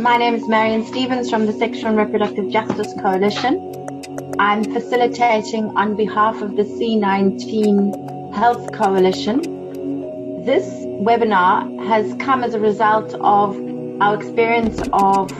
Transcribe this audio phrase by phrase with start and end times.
[0.00, 3.74] My name is Marion Stevens from the Sexual and Reproductive Justice Coalition.
[4.38, 9.42] I'm facilitating on behalf of the C19 Health Coalition.
[10.44, 10.64] This
[11.02, 13.56] webinar has come as a result of
[14.00, 15.32] our experience of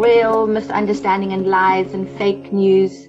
[0.00, 3.08] real misunderstanding and lies and fake news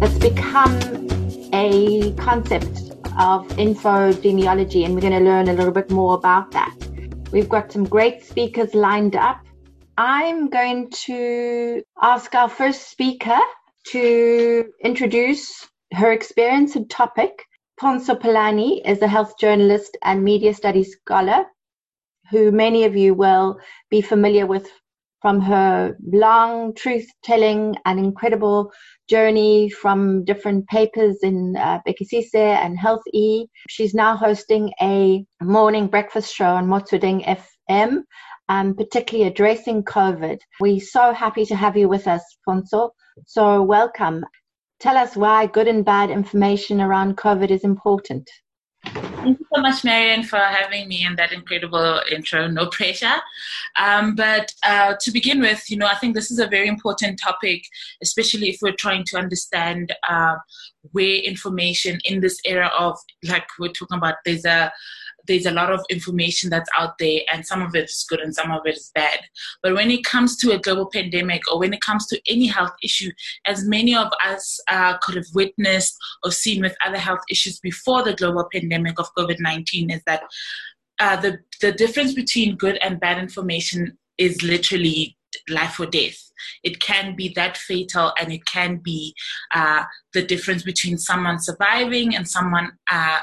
[0.00, 0.74] that's become
[1.52, 2.78] a concept
[3.20, 6.85] of infodemiology, and we're going to learn a little bit more about that.
[7.32, 9.40] We've got some great speakers lined up.
[9.98, 13.38] I'm going to ask our first speaker
[13.88, 17.44] to introduce her experience and topic.
[17.80, 21.44] Pontsho Pilane is a health journalist and media studies scholar
[22.30, 23.58] who many of you will
[23.90, 24.70] be familiar with
[25.20, 28.70] from her long truth telling and incredible
[29.08, 33.46] journey from different papers in uh, Bhekisisa and Health E.
[33.68, 37.24] She's now hosting a morning breakfast show on Motsweding
[37.68, 38.02] FM,
[38.48, 40.38] um, particularly addressing COVID.
[40.60, 42.90] We're so happy to have you with us, Pontsho.
[43.26, 44.24] So welcome.
[44.80, 48.28] Tell us why good and bad information around COVID is important.
[48.92, 52.46] Thank you so much, Marion, for having me and that incredible intro.
[52.46, 53.14] No pressure.
[53.76, 57.18] Um, but uh, to begin with, you know, I think this is a very important
[57.20, 57.64] topic,
[58.02, 60.36] especially if we're trying to understand uh,
[60.92, 64.72] where information in this era of, like we're talking about, there's a
[65.26, 68.34] there's a lot of information that's out there, and some of it is good and
[68.34, 69.20] some of it is bad.
[69.62, 72.74] But when it comes to a global pandemic or when it comes to any health
[72.82, 73.10] issue,
[73.46, 78.02] as many of us uh, could have witnessed or seen with other health issues before
[78.02, 80.22] the global pandemic of COVID 19, is that
[80.98, 85.16] uh, the, the difference between good and bad information is literally
[85.48, 86.16] life or death.
[86.62, 89.14] It can be that fatal, and it can be
[89.54, 93.20] uh, the difference between someone surviving and someone uh,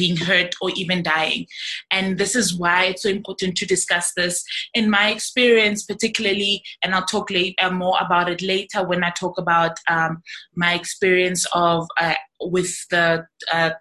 [0.00, 1.46] being hurt or even dying.
[1.90, 4.42] And this is why it's so important to discuss this.
[4.72, 9.10] In my experience, particularly, and I'll talk later, uh, more about it later when I
[9.10, 10.22] talk about um,
[10.64, 13.72] my experience of uh, with the uh,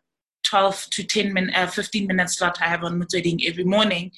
[0.50, 4.12] 12 to 10 minute, uh, 15 minute slot I have on Motsweding every morning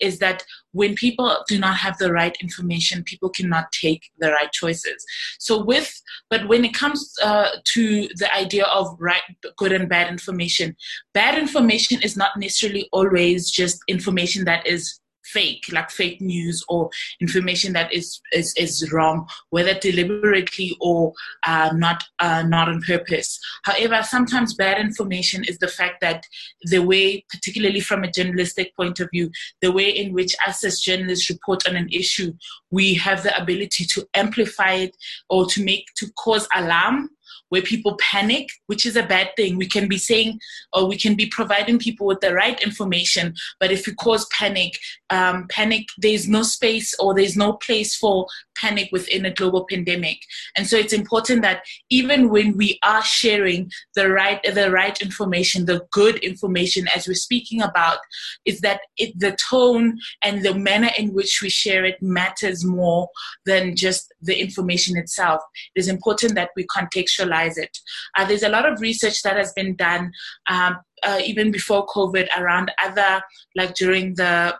[0.00, 4.50] is that when people do not have the right information, people cannot take the right
[4.52, 5.04] choices.
[5.38, 9.22] So with, but when it comes uh, to the idea of right,
[9.56, 10.76] good and bad information,
[11.14, 15.00] bad information is not necessarily always just information that is
[15.32, 21.12] fake, like fake news or information that is is, is wrong, whether deliberately or
[21.46, 23.38] uh, not uh, not on purpose.
[23.64, 26.24] However, sometimes bad information is the fact that
[26.62, 29.30] the way, particularly from a journalistic point of view,
[29.62, 32.32] the way in which us as journalists report on an issue,
[32.70, 34.96] we have the ability to amplify it
[35.28, 37.10] or to make to cause alarm
[37.48, 39.56] where people panic, which is a bad thing.
[39.56, 40.40] We can be saying
[40.72, 44.78] or we can be providing people with the right information, but if we cause panic,
[45.10, 48.26] um, panic, there's no space or there's no place for
[48.60, 50.18] panic within a global pandemic.
[50.56, 55.66] And so it's important that even when we are sharing the right the right information,
[55.66, 57.98] the good information as we're speaking about,
[58.44, 63.08] is that it, the tone and the manner in which we share it matters more
[63.44, 65.40] than just the information itself.
[65.74, 67.78] It is important that we contextualize it.
[68.16, 70.12] Uh, there's a lot of research that has been done
[70.50, 73.22] um, uh, even before COVID around other,
[73.54, 74.56] like during the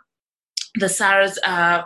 [0.79, 1.81] the SARS, uh,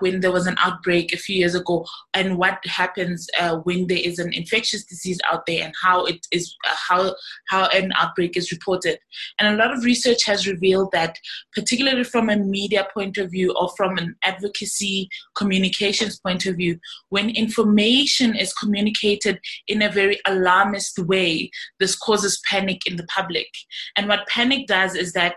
[0.00, 3.98] when there was an outbreak a few years ago, and what happens uh, when there
[4.02, 7.14] is an infectious disease out there, and how it is uh, how
[7.48, 8.98] how an outbreak is reported.
[9.38, 11.16] And a lot of research has revealed that,
[11.54, 16.78] particularly from a media point of view or from an advocacy communications point of view,
[17.08, 23.48] when information is communicated in a very alarmist way, this causes panic in the public.
[23.96, 25.36] And what panic does is that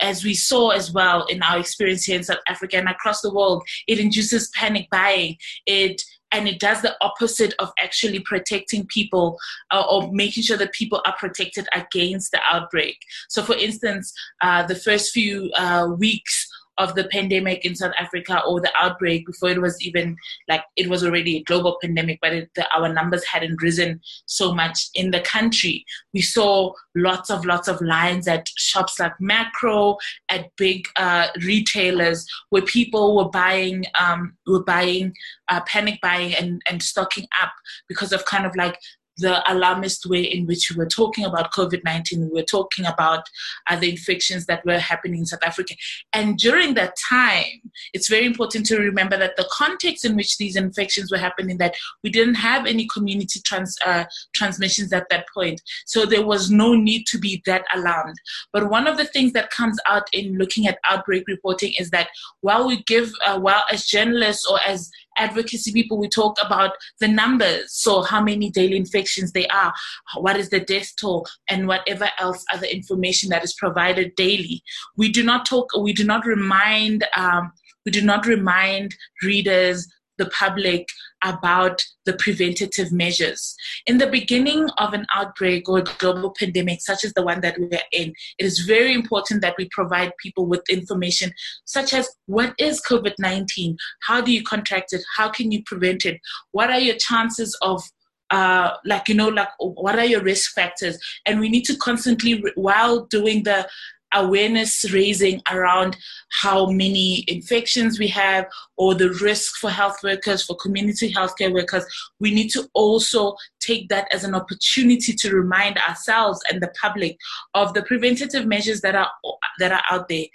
[0.00, 3.32] as we saw as well in our experience here in South Africa and across the
[3.32, 3.49] world,
[3.86, 5.36] it induces panic buying.
[5.66, 6.02] It
[6.32, 9.36] and it does the opposite of actually protecting people
[9.72, 12.96] uh, or making sure that people are protected against the outbreak.
[13.28, 16.48] So, for instance, uh, the first few uh, weeks
[16.80, 20.16] of the pandemic in South Africa or the outbreak before it was even
[20.48, 24.54] like it was already a global pandemic, but it, the, our numbers hadn't risen so
[24.54, 25.84] much in the country.
[26.14, 29.98] We saw lots of lots of lines at shops like Makro,
[30.30, 35.14] at big uh, retailers where people were buying um, were buying
[35.50, 37.52] uh, panic buying and, and stocking up
[37.88, 38.78] because of kind of like
[39.20, 42.20] the alarmist way in which we were talking about COVID 19.
[42.20, 43.24] We were talking about
[43.68, 45.74] other infections that were happening in South Africa.
[46.12, 50.56] And during that time, it's very important to remember that the context in which these
[50.56, 55.60] infections were happening, that we didn't have any community trans, uh, transmissions at that point.
[55.86, 58.16] So there was no need to be that alarmed.
[58.52, 62.08] But one of the things that comes out in looking at outbreak reporting is that
[62.40, 67.08] while we give, uh, while as journalists or as advocacy people, we talk about the
[67.08, 67.72] numbers.
[67.72, 69.72] So, how many daily infections there are,
[70.16, 74.62] what is the death toll, and whatever else other information that is provided daily.
[74.96, 77.52] We do not talk, we do not remind, um,
[77.84, 79.86] we do not remind readers
[80.20, 80.86] the public
[81.24, 83.56] about the preventative measures.
[83.86, 87.66] In the beginning of an outbreak or global pandemic, such as the one that we
[87.66, 91.32] are in, it is very important that we provide people with information
[91.64, 93.76] such as what is COVID 19?
[94.02, 95.02] How do you contract it?
[95.16, 96.20] How can you prevent it?
[96.52, 97.82] What are your chances of
[98.30, 100.96] uh, like you know like what are your risk factors
[101.26, 103.68] and we need to constantly while doing the
[104.14, 105.96] awareness raising around
[106.40, 108.46] how many infections we have
[108.76, 111.84] or the risk for health workers, for community healthcare workers,
[112.18, 117.16] we need to also take that as an opportunity to remind ourselves and the public
[117.54, 119.10] of the preventative measures that are
[119.58, 120.26] that are out there.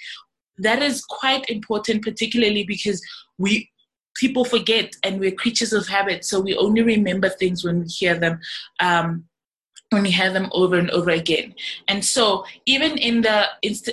[0.57, 3.01] That is quite important, particularly because
[3.37, 3.69] we
[4.15, 8.17] people forget and we're creatures of habit, so we only remember things when we hear
[8.17, 8.39] them.
[8.79, 9.25] Um,
[9.95, 11.55] when we hear them over and over again.
[11.87, 13.47] And so, even in the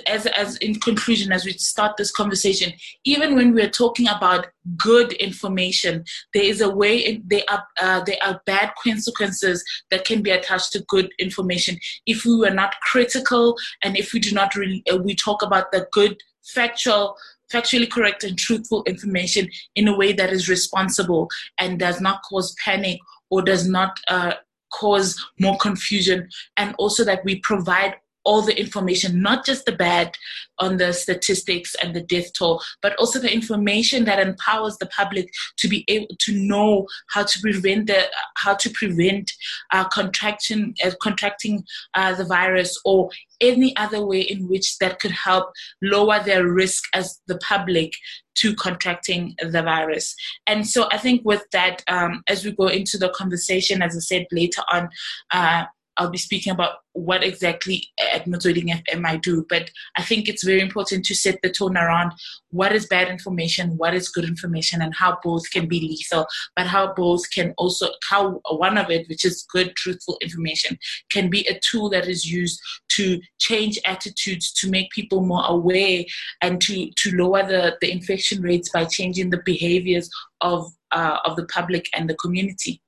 [0.07, 2.73] as as in conclusion, as we start this conversation,
[3.05, 4.47] even when we're talking about
[4.77, 6.03] good information,
[6.33, 10.73] there is a way there are uh, there are bad consequences that can be attached
[10.73, 14.97] to good information if we were not critical and if we do not really uh,
[14.97, 17.15] we talk about the good factual
[17.51, 21.29] factually correct and truthful information in a way that is responsible
[21.59, 22.99] and does not cause panic
[23.29, 24.33] or does not uh,
[24.73, 26.29] cause more confusion.
[26.57, 30.15] And also that we provide all the information, not just the bad
[30.59, 35.29] on the statistics and the death toll, but also the information that empowers the public
[35.57, 38.05] to be able to know how to prevent the
[38.37, 39.31] how to prevent
[39.71, 43.09] uh, uh, contracting uh, the virus or
[43.41, 47.93] any other way in which that could help lower their risk as the public
[48.35, 50.15] to contracting the virus.
[50.47, 53.99] And so I think with that, um, as we go into the conversation, as I
[53.99, 54.89] said later on,
[55.31, 55.65] uh,
[55.97, 59.45] I'll be speaking about what exactly at Motsweding FM I do.
[59.49, 62.13] But I think it's very important to set the tone around
[62.51, 66.25] what is bad information, what is good information, and how both can be lethal,
[66.55, 70.77] but how both can also, how one of it, which is good, truthful information,
[71.11, 72.59] can be a tool that is used
[72.89, 76.03] to change attitudes, to make people more aware,
[76.41, 80.09] and to, to lower the, the infection rates by changing the behaviors
[80.41, 82.82] of, uh, of the public and the community.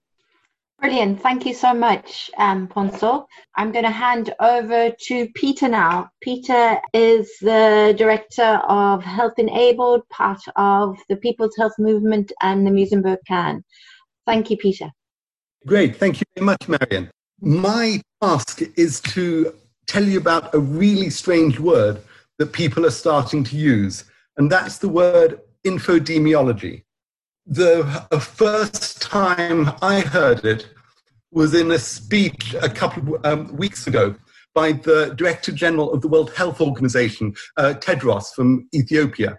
[0.80, 1.22] Brilliant.
[1.22, 3.26] Thank you so much, um, Pontsho.
[3.56, 6.10] I'm going to hand over to Peter now.
[6.22, 12.72] Peter is the Director of Health Enabled, part of the People's Health Movement and the
[12.72, 13.64] Muizenberg CAN.
[14.28, 14.92] Thank you, Peter.
[15.66, 15.96] Great.
[15.96, 17.10] Thank you very much, Marion.
[17.40, 19.56] My task is to
[19.88, 22.02] tell you about a really strange word
[22.38, 24.04] that people are starting to use,
[24.38, 26.84] and that's the word infodemiology
[27.46, 27.84] the
[28.20, 30.68] first time I heard it
[31.32, 34.16] was in a speech a couple of um, weeks ago
[34.54, 39.38] by the Director General of the World Health Organization, uh, Tedros from Ethiopia.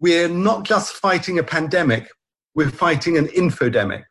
[0.00, 2.08] We're not just fighting a pandemic,
[2.54, 4.04] we're fighting an infodemic.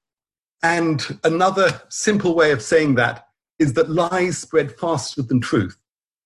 [0.61, 3.25] And another simple way of saying that
[3.57, 5.77] is that lies spread faster than truth.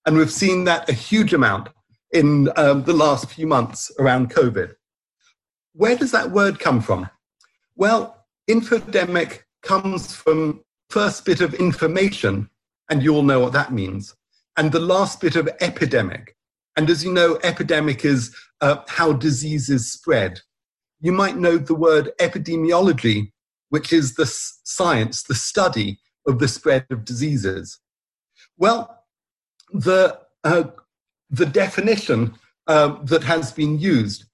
[0.06, 1.70] And we've seen that a huge amount
[2.12, 4.74] in um, the last few months around COVID.
[5.78, 7.08] Where does that word come from?
[7.76, 12.50] Well, infodemic comes from first bit of information,
[12.90, 14.16] and you all know what that means,
[14.58, 16.36] and the last bit of epidemic.
[16.76, 20.40] And as you know, epidemic is uh, how diseases spread.
[21.00, 23.32] You might know the word epidemiology,
[23.70, 27.80] which is the science, the study of the spread of diseases.
[28.58, 29.04] Well,
[29.72, 30.64] the, uh,
[31.30, 32.34] the definition
[32.66, 34.27] uh, that has been used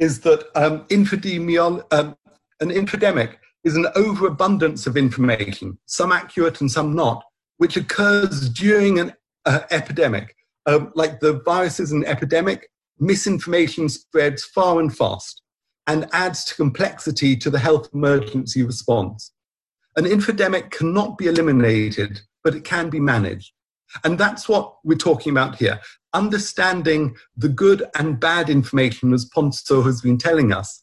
[0.00, 0.86] is that um,
[1.92, 2.16] um,
[2.60, 7.22] an infodemic is an overabundance of information, some accurate and some not,
[7.58, 9.12] which occurs during an
[9.44, 10.34] uh, epidemic.
[10.66, 15.42] Uh, like the virus is an epidemic, misinformation spreads far and fast
[15.86, 19.32] and adds to complexity to the health emergency response.
[19.96, 23.52] An infodemic cannot be eliminated, but it can be managed.
[24.04, 25.80] And that's what we're talking about here
[26.12, 30.82] understanding the good and bad information, as Pontsho has been telling us,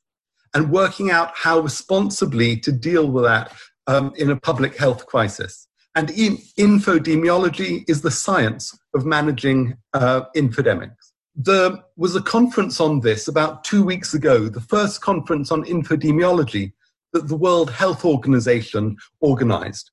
[0.53, 3.53] and working out how responsibly to deal with that
[3.87, 5.67] um, in a public health crisis.
[5.95, 11.11] And in, infodemiology is the science of managing uh, infodemics.
[11.35, 16.73] There was a conference on this about two weeks ago, the first conference on infodemiology
[17.13, 19.91] that the World Health Organization organized.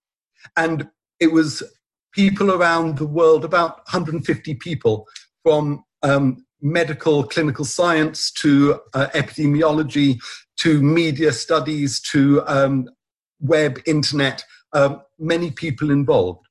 [0.57, 0.89] And
[1.21, 1.63] it was
[2.15, 5.07] people around the world, about 150 people
[5.43, 10.19] from um, medical clinical science to uh, epidemiology
[10.59, 12.89] to media studies to um,
[13.41, 16.47] web, internet, um, many people involved.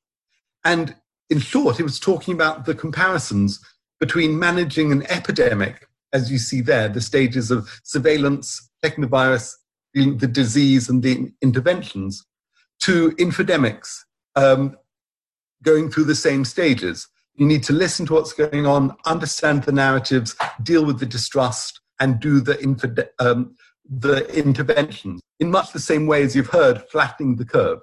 [0.64, 0.96] And
[1.30, 3.60] in short, it was talking about the comparisons
[4.00, 9.58] between managing an epidemic, as you see there, the stages of surveillance, checking the virus,
[9.94, 12.26] the disease, and the interventions,
[12.82, 14.00] to infodemics,
[14.36, 14.76] um,
[15.64, 17.08] going through the same stages.
[17.36, 21.80] You need to listen to what's going on, understand the narratives, deal with the distrust,
[22.00, 23.56] and do the, infode- um,
[23.90, 27.80] the interventions in much the same way as you've heard, flattening the curve,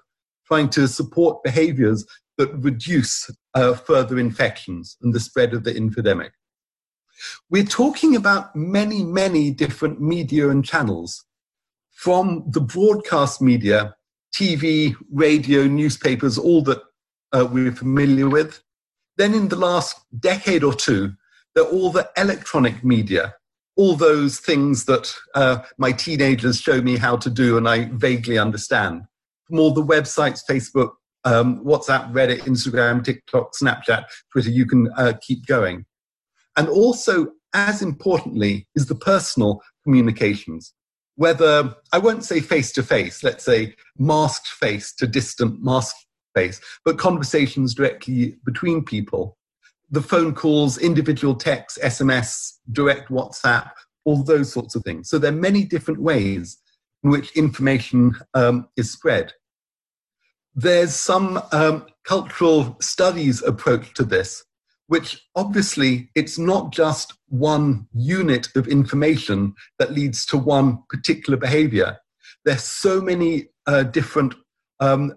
[0.47, 2.07] trying to support behaviors
[2.39, 6.31] that reduce uh, further infections and the spread of the infodemic.
[7.51, 11.25] We're talking about many, many different media and channels,
[11.91, 13.95] from the broadcast media,
[14.35, 16.81] TV, radio, newspapers, all that
[17.33, 18.63] uh, we're familiar with.
[19.17, 21.13] Then in the last decade or two,
[21.55, 23.35] there all the electronic media,
[23.77, 28.39] all those things that uh, my teenagers show me how to do and I vaguely
[28.39, 29.03] understand.
[29.45, 30.93] From all the websites, Facebook,
[31.25, 35.85] um, WhatsApp, Reddit, Instagram, TikTok, Snapchat, Twitter, you can uh, keep going.
[36.57, 40.73] And also, as importantly, is the personal communications.
[41.17, 46.61] Whether, I won't say face to face, let's say masked face to distant masked face,
[46.85, 49.37] but conversations directly between people
[49.91, 53.71] the phone calls, individual texts, SMS, direct WhatsApp,
[54.05, 55.11] all those sorts of things.
[55.11, 56.59] So there are many different ways
[57.03, 59.33] in which information um, is spread.
[60.55, 64.45] There's some um, cultural studies approach to this,
[64.87, 71.99] which obviously it's not just one unit of information that leads to one particular behavior.
[72.45, 74.35] There's so many uh, different
[74.81, 75.15] um,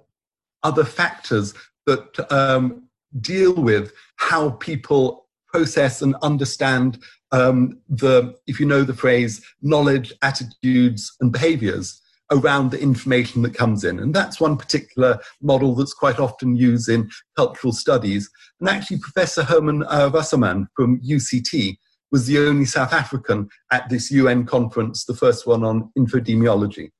[0.63, 1.53] other factors
[1.85, 2.87] that um,
[3.19, 6.99] deal with how people process and understand
[7.31, 12.01] um, the, if you know the phrase, knowledge, attitudes, and behaviors
[12.31, 13.99] around the information that comes in.
[13.99, 18.29] And that's one particular model that's quite often used in cultural studies.
[18.59, 21.77] And actually, Professor Herman uh, Wasserman from UCT
[22.11, 26.91] was the only South African at this UN conference, the first one on infodemiology.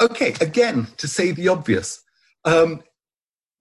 [0.00, 2.02] Okay, again, to say the obvious,
[2.44, 2.82] um,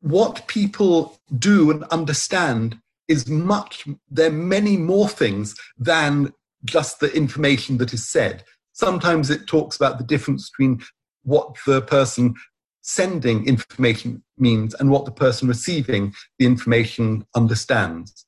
[0.02, 6.34] what people do and understand is much, there are many more things than
[6.66, 8.44] just the information that is said.
[8.74, 10.82] Sometimes it talks about the difference between
[11.24, 12.34] what the person
[12.82, 18.26] sending information means and what the person receiving the information understands.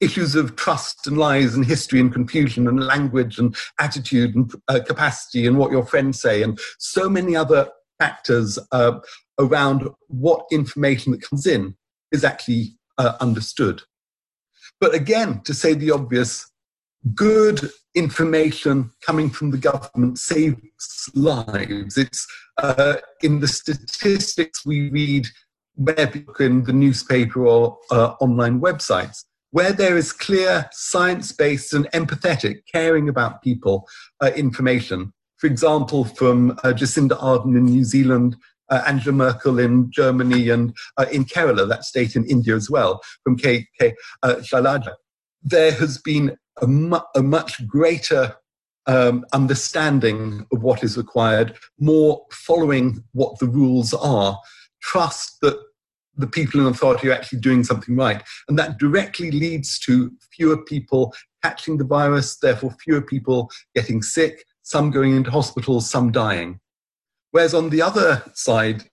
[0.00, 4.80] Issues of trust and lies and history and confusion and language and attitude and uh,
[4.86, 8.98] capacity and what your friends say and so many other factors uh,
[9.38, 11.76] around what information that comes in
[12.12, 13.82] is actually uh, understood.
[14.80, 16.50] But again, to say the obvious,
[17.14, 21.96] good information coming from the government saves lives.
[21.96, 22.26] It's
[22.58, 25.26] uh, in the statistics we read,
[25.74, 31.90] whether in the newspaper or uh, online websites, where there is clear science based and
[31.92, 33.86] empathetic, caring about people
[34.20, 35.12] uh, information.
[35.38, 38.36] For example, from uh, Jacinda Ardern in New Zealand
[38.70, 43.00] uh, Angela Merkel in Germany and uh, in Kerala, that state in India as well,
[43.22, 43.66] from K.
[43.78, 44.92] K uh, Shailaja.
[45.42, 48.36] There has been a, mu- a much greater
[48.86, 54.38] um, understanding of what is required, more following what the rules are,
[54.80, 55.58] trust that
[56.16, 58.22] the people in authority are actually doing something right.
[58.48, 64.44] And that directly leads to fewer people catching the virus, therefore, fewer people getting sick,
[64.62, 66.58] some going into hospitals, some dying.
[67.36, 68.84] Whereas on the other side,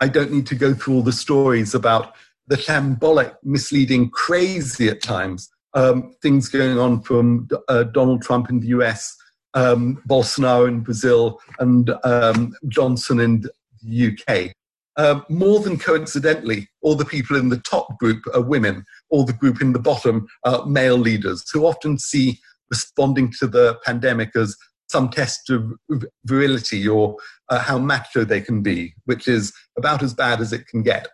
[0.00, 2.14] I don't need to go through all the stories about
[2.46, 8.60] the shambolic, misleading, crazy at times um, things going on from uh, Donald Trump in
[8.60, 9.14] the US,
[9.52, 13.44] um, Bolsonaro in Brazil, and um, Johnson in
[13.82, 14.54] the UK.
[14.96, 19.34] Um, more than coincidentally, all the people in the top group are women, all the
[19.34, 24.56] group in the bottom are male leaders who often see responding to the pandemic as
[24.88, 25.72] some test of
[26.24, 27.16] virility or
[27.48, 31.08] uh, how macho they can be, which is about as bad as it can get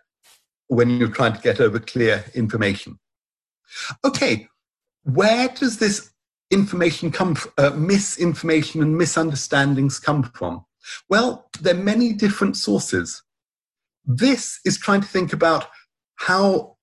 [0.67, 2.99] when you're trying to get over clear information.
[4.05, 4.47] Okay,
[5.03, 6.11] where does this
[6.51, 10.65] information come from, uh, misinformation and misunderstandings come from?
[11.09, 13.23] Well, there are many different sources.
[14.03, 15.67] this is trying to think about
[16.15, 16.75] how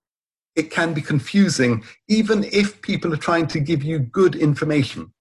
[0.54, 5.12] it can be confusing, even if people are trying to give you good information.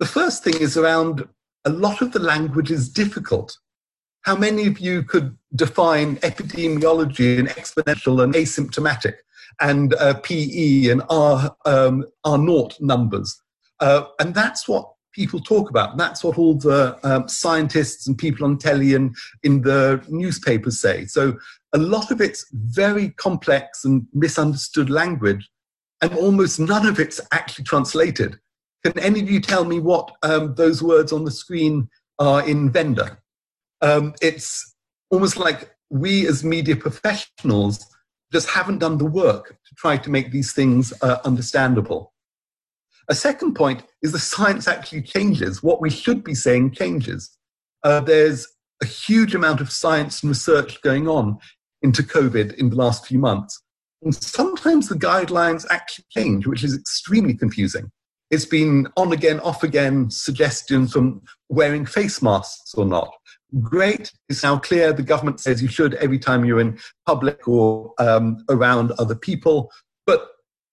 [0.00, 1.28] The first thing is around
[1.66, 3.58] a lot of the language is difficult.
[4.22, 9.16] How many of you could define epidemiology and exponential and asymptomatic
[9.60, 13.42] and uh, PE and R, um, R naught numbers?
[13.80, 15.98] Uh, and that's what people talk about.
[15.98, 21.04] That's what all the um, scientists and people on telly and in the newspapers say.
[21.04, 21.36] So
[21.74, 25.46] a lot of it's very complex and misunderstood language,
[26.00, 28.38] and almost none of it's actually translated.
[28.84, 32.70] Can any of you tell me what um, those words on the screen are in
[32.70, 33.18] Venda?
[33.82, 34.74] Um, it's
[35.10, 37.84] almost like we as media professionals
[38.32, 42.12] just haven't done the work to try to make these things uh, understandable.
[43.08, 45.62] A second point is the science actually changes.
[45.62, 47.36] What we should be saying changes.
[47.82, 48.46] Uh, there's
[48.82, 51.38] a huge amount of science and research going on
[51.82, 53.60] into COVID in the last few months.
[54.02, 57.90] And sometimes the guidelines actually change, which is extremely confusing.
[58.30, 63.10] It's been on again, off again suggestions from wearing face masks or not.
[63.60, 67.92] Great, it's now clear the government says you should every time you're in public or
[67.98, 69.72] um, around other people.
[70.06, 70.28] But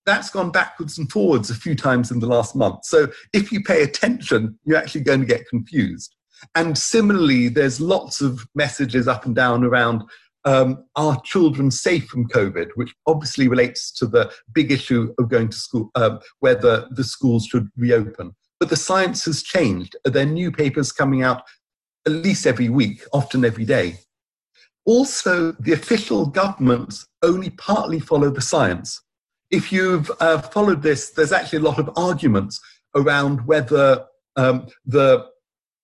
[0.06, 2.86] that's gone backwards and forwards a few times in the last month.
[2.86, 6.16] So if you pay attention, you're actually going to get confused.
[6.54, 10.04] And similarly, there's lots of messages up and down around
[10.48, 15.50] um, are children safe from COVID, which obviously relates to the big issue of going
[15.50, 18.34] to school, um, whether the schools should reopen.
[18.58, 19.98] But the science has changed.
[20.06, 21.44] There are new papers coming out
[22.06, 23.98] at least every week, often every day.
[24.86, 29.02] Also, the official governments only partly follow the science.
[29.52, 32.62] If you've uh, followed this, there's actually a lot of arguments
[32.96, 34.06] around whether
[34.38, 35.26] um, the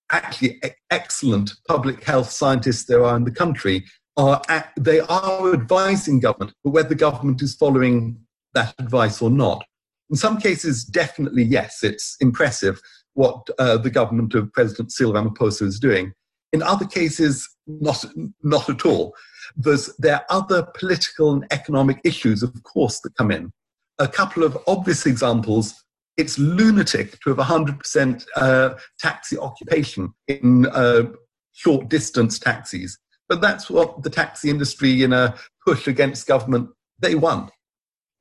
[0.09, 3.83] actually excellent public health scientists there are in the country
[4.17, 4.41] are
[4.77, 8.17] they are advising government, but whether the government is following
[8.53, 9.63] that advice or not.
[10.09, 11.83] In some cases, definitely yes.
[11.83, 12.79] It's impressive
[13.13, 16.13] what uh, the government of President Cyril Ramaphosa is doing.
[16.51, 18.05] In other cases, not
[18.43, 19.15] not at all.
[19.55, 23.51] There's, there are other political and economic issues, of course, that come in.
[23.99, 25.73] A couple of obvious examples.
[26.15, 31.05] It's lunatic to have 100% uh, taxi occupation in uh,
[31.53, 32.97] short distance taxis.
[33.29, 37.49] But that's what the taxi industry, in a push against government, they won.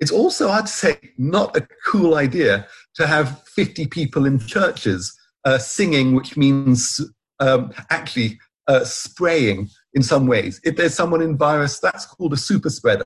[0.00, 5.58] It's also, I'd say, not a cool idea to have 50 people in churches uh,
[5.58, 7.00] singing, which means
[7.40, 8.38] um, actually
[8.68, 10.60] uh, spraying in some ways.
[10.64, 13.04] If there's someone in virus, that's called a super spreader,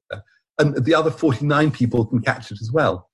[0.59, 3.11] and the other 49 people can catch it as well.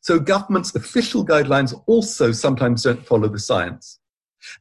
[0.00, 3.98] So government's official guidelines also sometimes don't follow the science.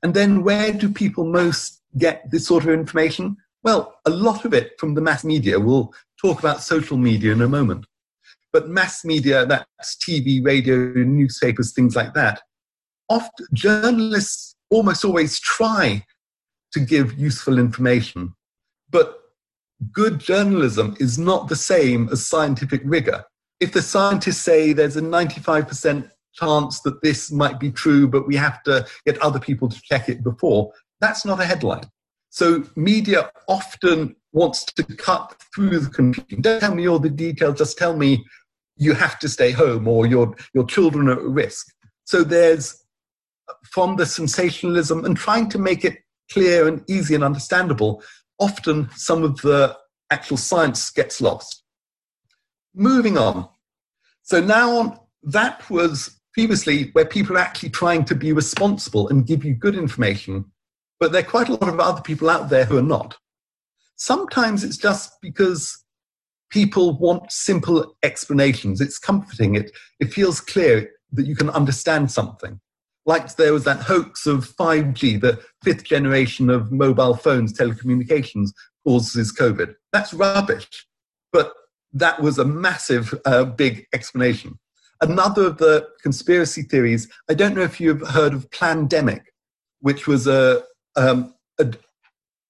[0.03, 3.37] And then where do people most get this sort of information?
[3.63, 5.59] Well, a lot of it from the mass media.
[5.59, 7.85] We'll talk about social media in a moment.
[8.51, 12.41] But mass media, that's TV, radio, newspapers, things like that.
[13.09, 16.03] Often, journalists almost always try
[16.71, 18.33] to give useful information.
[18.89, 19.19] But
[19.91, 23.23] good journalism is not the same as scientific rigor.
[23.59, 28.35] If the scientists say there's a 95% chance that this might be true, but we
[28.35, 31.89] have to get other people to check it before, that's not a headline.
[32.29, 36.41] So media often wants to cut through the confusion.
[36.41, 38.25] Don't tell me all the details, just tell me
[38.77, 41.67] you have to stay home or your, your children are at risk.
[42.05, 42.83] So there's
[43.63, 45.97] from the sensationalism and trying to make it
[46.31, 48.03] clear and easy and understandable,
[48.39, 49.75] often some of the
[50.11, 51.63] actual science gets lost.
[52.73, 53.49] Moving on.
[54.21, 59.43] So now that was previously where people are actually trying to be responsible and give
[59.43, 60.45] you good information
[60.99, 63.17] but there are quite a lot of other people out there who are not.
[63.95, 65.83] Sometimes it's just because
[66.49, 68.81] people want simple explanations.
[68.81, 69.55] It's comforting.
[69.55, 72.59] It, it feels clear that you can understand something.
[73.05, 78.51] Like there was that hoax of 5G, the fifth generation of mobile phones, telecommunications
[78.85, 79.75] causes COVID.
[79.91, 80.85] That's rubbish.
[81.31, 81.53] But
[81.93, 84.59] that was a massive, uh, big explanation.
[85.01, 89.21] Another of the conspiracy theories, I don't know if you've heard of Plandemic,
[89.79, 90.63] which was a,
[90.99, 91.73] um, a,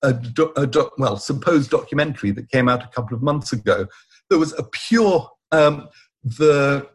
[0.02, 0.16] a,
[0.58, 3.86] a well, supposed documentary that came out a couple of months ago
[4.30, 5.88] that was a pure um,
[6.24, 6.88] the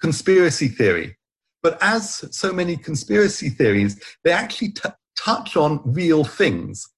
[0.00, 1.16] conspiracy theory.
[1.62, 6.88] But as so many conspiracy theories, they actually t- touch on real things,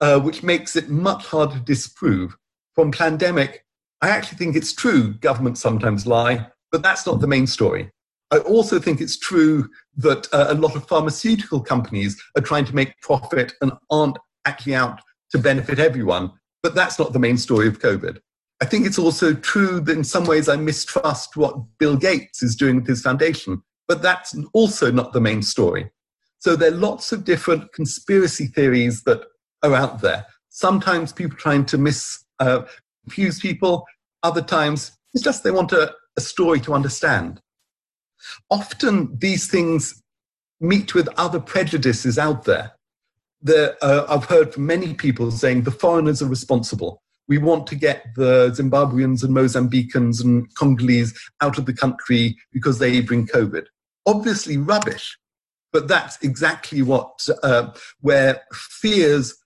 [0.00, 2.36] uh, which makes it much harder to disprove.
[2.74, 3.64] From pandemic,
[4.02, 7.90] I actually think it's true governments sometimes lie, but that's not the main story.
[8.32, 12.74] I also think it's true that uh, a lot of pharmaceutical companies are trying to
[12.74, 15.00] make profit and aren't actually out
[15.32, 16.32] to benefit everyone.
[16.62, 18.18] but that's not the main story of COVID.
[18.60, 22.54] I think it's also true that in some ways I mistrust what Bill Gates is
[22.54, 25.90] doing with his foundation, but that's also not the main story.
[26.38, 29.22] So there are lots of different conspiracy theories that
[29.62, 30.26] are out there.
[30.50, 32.62] Sometimes people trying to mis uh,
[33.04, 33.86] confuse people.
[34.22, 37.40] Other times it's just they want a, a story to understand.
[38.50, 40.02] Often these things
[40.60, 42.72] meet with other prejudices out there.
[43.40, 47.02] there uh, I've heard from many people saying the foreigners are responsible.
[47.28, 52.78] We want to get the Zimbabweans and Mozambicans and Congolese out of the country because
[52.78, 53.66] they bring COVID.
[54.06, 55.16] Obviously, rubbish,
[55.72, 59.36] but that's exactly what uh, where fears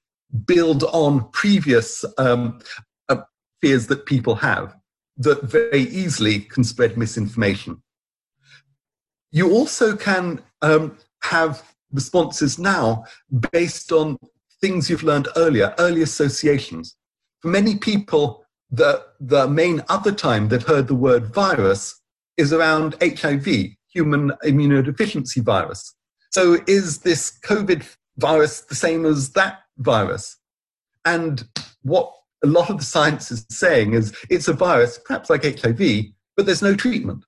[0.46, 2.60] build on previous um,
[3.08, 3.16] uh,
[3.60, 4.74] fears that people have
[5.18, 7.82] that very easily can spread misinformation.
[9.34, 13.04] You also can um, have responses now
[13.50, 14.16] based on
[14.60, 16.96] things you've learned earlier, early associations.
[17.40, 22.00] For many people, the, the main other time they've heard the word virus
[22.36, 23.44] is around HIV,
[23.92, 25.96] human immunodeficiency virus.
[26.30, 27.84] So is this COVID
[28.16, 30.36] virus the same as that virus?
[31.04, 31.42] And
[31.82, 36.04] what a lot of the science is saying is it's a virus, perhaps like HIV,
[36.36, 37.24] but there's no treatment.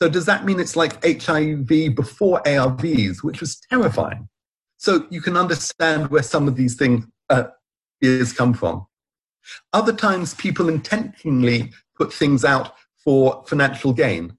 [0.00, 4.28] So does that mean it's like HIV before ARVs, which was terrifying?
[4.76, 7.44] So you can understand where some of these things uh,
[8.36, 8.86] come from.
[9.72, 14.36] Other times, people intentionally put things out for financial gain.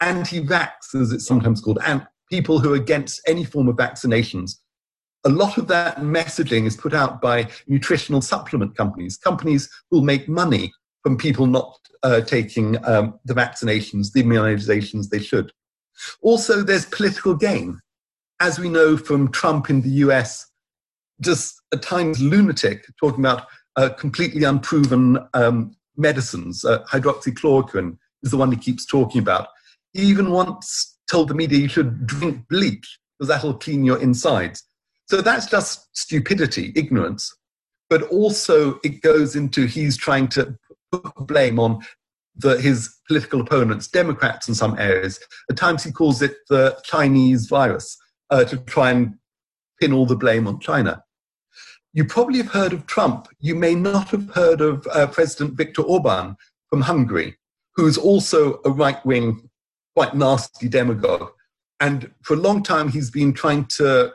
[0.00, 4.58] Anti-vax, as it's sometimes called, and people who are against any form of vaccinations.
[5.24, 10.04] A lot of that messaging is put out by nutritional supplement companies, companies who will
[10.04, 15.52] make money from people not uh, taking um, the vaccinations, the immunizations they should.
[16.20, 17.80] Also, there's political gain.
[18.40, 20.46] As we know from Trump in the US,
[21.20, 26.64] just at times lunatic, talking about uh, completely unproven um, medicines.
[26.64, 29.48] Uh, hydroxychloroquine is the one he keeps talking about.
[29.92, 34.64] He even once told the media you should drink bleach because that'll clean your insides.
[35.06, 37.34] So that's just stupidity, ignorance.
[37.90, 40.56] But also, it goes into he's trying to
[41.18, 41.80] blame on
[42.36, 45.20] the, his political opponents, Democrats in some areas.
[45.50, 47.96] At times he calls it the Chinese virus
[48.30, 49.14] uh, to try and
[49.80, 51.02] pin all the blame on China.
[51.92, 53.28] You probably have heard of Trump.
[53.38, 56.36] You may not have heard of uh, President Viktor Orban
[56.70, 57.36] from Hungary,
[57.74, 59.50] who's also a right wing,
[59.94, 61.30] quite nasty demagogue.
[61.80, 64.12] And for a long time, he's been trying to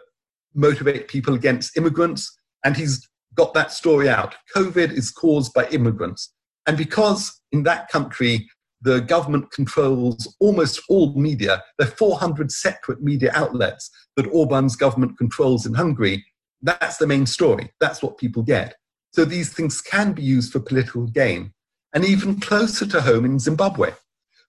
[0.56, 2.36] motivate people against immigrants,
[2.66, 4.34] and he's got that story out.
[4.56, 6.34] COVID is caused by immigrants.
[6.68, 8.48] And because in that country,
[8.82, 15.18] the government controls almost all media, there are 400 separate media outlets that Orban's government
[15.18, 16.24] controls in Hungary.
[16.62, 17.72] That's the main story.
[17.80, 18.76] That's what people get.
[19.14, 21.54] So these things can be used for political gain.
[21.94, 23.92] And even closer to home in Zimbabwe,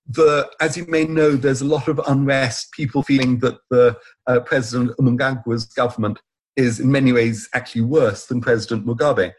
[0.06, 4.40] the, as you may know, there's a lot of unrest, people feeling that the uh,
[4.40, 6.18] President Mnangagwa's government
[6.56, 9.32] is in many ways actually worse than President Mugabe.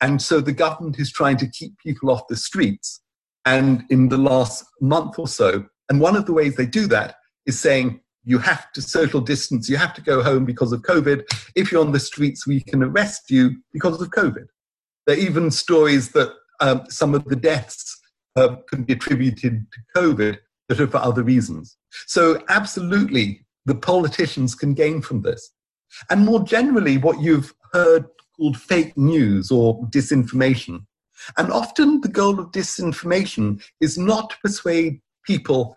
[0.00, 3.00] And so the government is trying to keep people off the streets.
[3.46, 7.16] And in the last month or so, and one of the ways they do that
[7.46, 11.24] is saying you have to social distance, you have to go home because of COVID.
[11.54, 14.46] If you're on the streets, we can arrest you because of COVID.
[15.06, 18.00] There are even stories that um, some of the deaths
[18.36, 21.76] uh, can be attributed to COVID that are for other reasons.
[22.06, 25.50] So, absolutely, the politicians can gain from this.
[26.10, 30.84] And more generally, what you've heard called fake news or disinformation.
[31.36, 35.76] And often the goal of disinformation is not to persuade people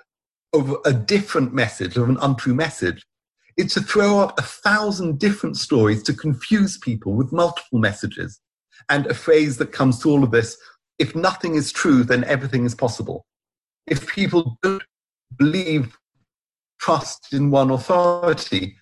[0.53, 3.05] of a different message, of an untrue message.
[3.55, 8.39] It's to throw up a thousand different stories to confuse people with multiple messages.
[8.89, 10.57] And a phrase that comes to all of this
[10.99, 13.25] if nothing is true, then everything is possible.
[13.85, 14.83] If people don't
[15.37, 15.97] believe,
[16.79, 18.75] trust in one authority,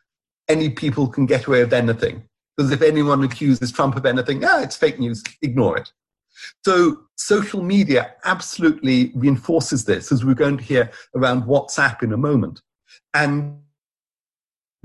[0.47, 2.23] any people can get away with anything.
[2.55, 5.91] Because if anyone accuses Trump of anything, ah, it's fake news, ignore it.
[6.63, 12.17] So social media absolutely reinforces this, as we're going to hear around WhatsApp in a
[12.17, 12.61] moment.
[13.13, 13.59] And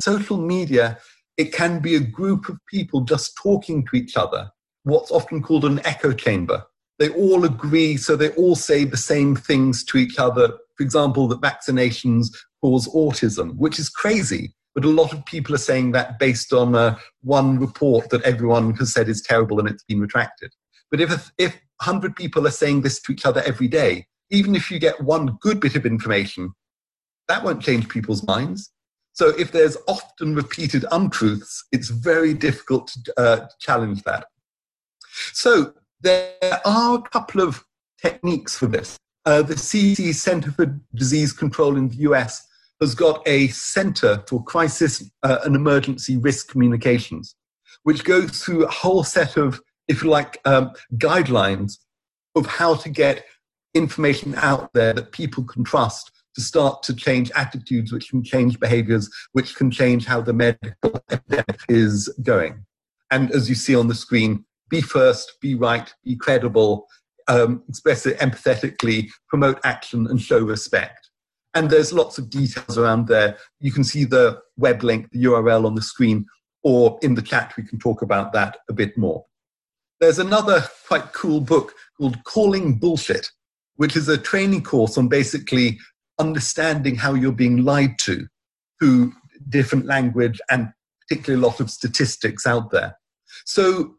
[0.01, 0.99] social media,
[1.37, 4.51] it can be a group of people just talking to each other,
[4.85, 6.65] what's often called an echo chamber.
[6.99, 10.59] They all agree, so they all say the same things to each other.
[10.77, 12.29] For example, that vaccinations
[12.61, 16.75] cause autism, which is crazy but a lot of people are saying that based on
[16.75, 20.53] uh, one report that everyone has said is terrible and it's been retracted.
[20.91, 21.53] But if, if
[21.85, 25.39] 100 people are saying this to each other every day, even if you get one
[25.41, 26.53] good bit of information,
[27.29, 28.71] that won't change people's minds.
[29.13, 34.27] So if there's often repeated untruths, it's very difficult to uh, challenge that.
[35.33, 36.33] So There
[36.65, 37.63] are a couple of
[38.01, 38.97] techniques for this.
[39.27, 42.47] Uh, the CDC Center for Disease Control in the US
[42.81, 47.35] has got a center for crisis uh, and emergency risk communications,
[47.83, 51.79] which goes through a whole set of, if you like, um, guidelines
[52.35, 53.25] of how to get
[53.75, 58.59] information out there that people can trust to start to change attitudes, which can change
[58.61, 62.65] behaviors, which can change how the medical epidemic is going.
[63.11, 66.87] And as you see on the screen, be first, be right, be credible,
[67.27, 71.00] um, express it empathetically, promote action, and show respect.
[71.55, 73.37] And there's lots of details around there.
[73.59, 76.27] You can see the web link, the URL on the screen,
[76.63, 79.25] or in the chat, we can talk about that a bit more.
[80.01, 83.31] There's another quite cool book called Calling Bullshit,
[83.77, 85.79] which is a training course on basically
[86.19, 88.27] understanding how you're being lied to
[88.79, 89.13] through
[89.49, 92.97] different language and particularly a lot of statistics out there.
[93.45, 93.97] So,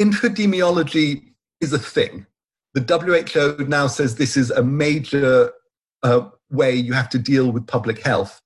[0.00, 1.22] infodemiology
[1.60, 2.26] is a thing.
[2.74, 5.50] The WHO now says this is a major
[6.02, 8.40] uh, way you have to deal with public health.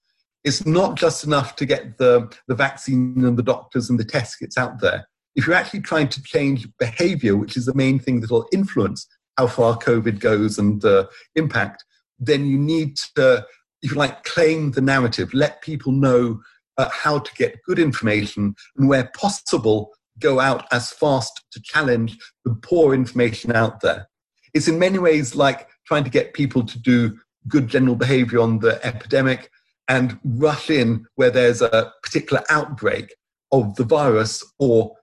[0.44, 4.38] It's not just enough to get the, the vaccine and the doctors and the test
[4.38, 5.08] kits out there.
[5.36, 9.06] If you're actually trying to change behavior, which is the main thing that will influence
[9.38, 11.84] how far COVID goes and uh, impact,
[12.18, 13.44] then you need to,
[13.82, 16.40] if you like, claim the narrative, let people know
[16.76, 22.16] uh, how to get good information, and where possible, go out as fast to challenge
[22.44, 24.08] the poor information out there.
[24.52, 28.58] It's in many ways like trying to get people to do good general behavior on
[28.58, 29.50] the epidemic
[29.88, 33.14] and rush in where there's a particular outbreak
[33.52, 34.96] of the virus or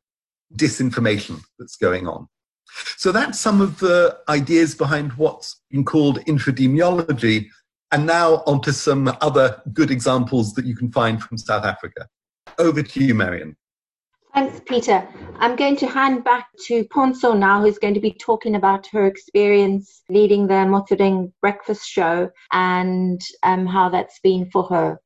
[0.56, 2.28] disinformation that's going on.
[2.98, 7.48] So that's some of the ideas behind what's been called infodemiology.
[7.92, 12.08] And now onto some other good examples that you can find from South Africa.
[12.58, 13.56] Over to you, Marion.
[14.34, 15.06] Thanks, Peter.
[15.40, 19.06] I'm going to hand back to Pontsho now, who's going to be talking about her
[19.06, 25.02] experience leading the Motsweding breakfast show and um, how that's been for her.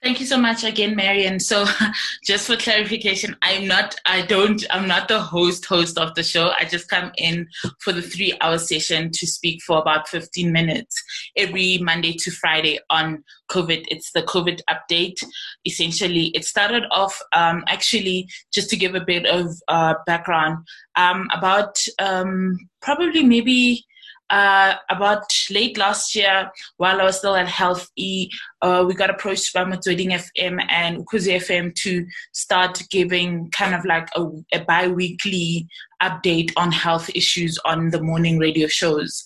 [0.00, 1.40] Thank you so much again, Marion.
[1.40, 1.66] So,
[2.24, 6.50] just for clarification, I'm not, I don't, I'm not the host host of the show.
[6.50, 7.48] I just come in
[7.80, 11.02] for the three hour session to speak for about 15 minutes
[11.36, 13.86] every Monday to Friday on COVID.
[13.88, 15.20] It's the COVID update.
[15.66, 21.28] Essentially, it started off um, actually just to give a bit of uh, background um,
[21.32, 23.84] about um, probably maybe
[24.30, 28.30] uh, about late last year, while I was still at Health E,
[28.62, 33.84] uh, we got approached by Motsweding FM and Ukhozi FM to start giving kind of
[33.84, 35.66] like a, a bi weekly
[36.02, 39.24] update on health issues on the morning radio shows.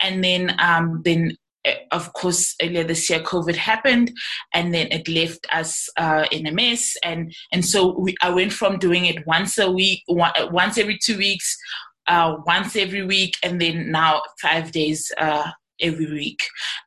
[0.00, 4.12] And then, um, then eh, of course, earlier this year, COVID happened,
[4.52, 6.96] and then it left us uh, in a mess.
[7.02, 11.18] And and so we, I went from doing it once a week, once every two
[11.18, 11.58] weeks,
[12.06, 16.38] uh, once every week, and then now five days uh, every week.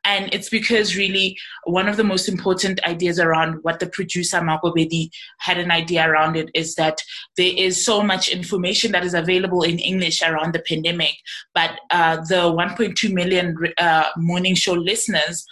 [0.04, 4.72] And it's because really one of the most important ideas around what the producer Marco
[4.72, 6.98] Bedi had an idea around it is that
[7.36, 11.14] there is so much information that is available in English around the pandemic,
[11.54, 15.44] but uh, the 1.2 million uh, morning show listeners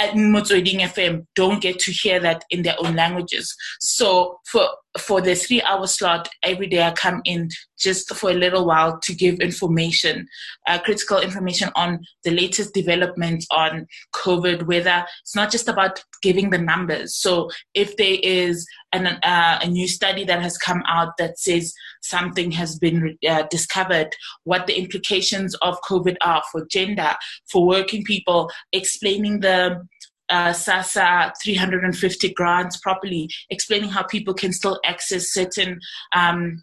[0.00, 3.54] at Motsweding FM don't get to hear that in their own languages.
[3.80, 8.34] So for for the three hour slot every day, I come in just for a
[8.34, 10.26] little while to give information,
[10.68, 14.64] uh, critical information on the latest developments on COVID.
[14.64, 17.16] Whether it's not just about giving the numbers.
[17.16, 21.74] So if there is an, uh, a new study that has come out that says
[22.02, 27.14] something has been uh, discovered, what the implications of COVID are for gender,
[27.50, 29.86] for working people, explaining the
[30.30, 35.80] uh, SASSA 350 grants properly, explaining how people can still access certain
[36.14, 36.62] um,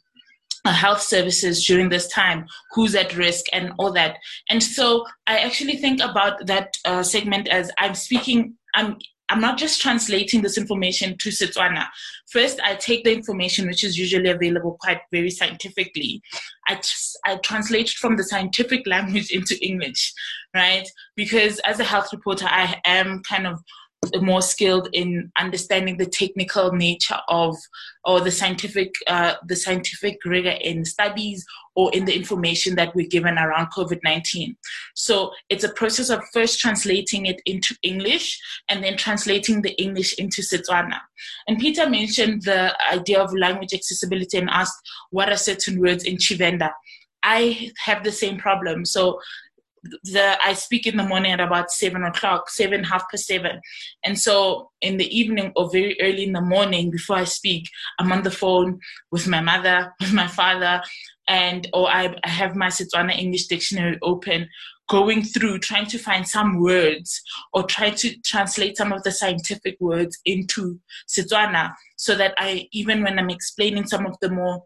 [0.66, 4.18] uh, health services during this time, who's at risk, and all that.
[4.50, 8.56] And so I actually think about that uh, segment as I'm speaking.
[8.76, 8.98] I'm
[9.32, 11.88] I'm not just translating this information to Setswana.
[12.30, 16.22] First, I take the information, which is usually available quite very scientifically.
[16.68, 16.82] I,
[17.26, 20.14] I translate it from the scientific language into English,
[20.54, 20.86] right?
[21.16, 23.64] Because as a health reporter, I am kind of
[24.20, 27.56] more skilled in understanding the technical nature of
[28.04, 33.08] or the scientific uh, the scientific rigor in studies or in the information that we're
[33.08, 34.56] given around COVID-19.
[34.96, 40.14] So it's a process of first translating it into English and then translating the English
[40.18, 41.00] into Setswana.
[41.48, 46.18] And Peter mentioned the idea of language accessibility and asked what are certain words in
[46.18, 46.72] Tshivenda.
[47.24, 48.84] I have the same problem.
[48.84, 49.20] So
[49.84, 53.60] the I speak in the morning at about seven o'clock, seven half past seven,
[54.04, 57.68] and so in the evening or very early in the morning before I speak,
[58.00, 58.80] I'm on the phone
[59.12, 60.82] with my mother, with my father,
[61.28, 64.48] and or I, I have my Setswana English dictionary open,
[64.90, 67.22] going through trying to find some words
[67.54, 73.02] or try to translate some of the scientific words into Setswana so that I even
[73.02, 74.64] when I'm explaining some of the more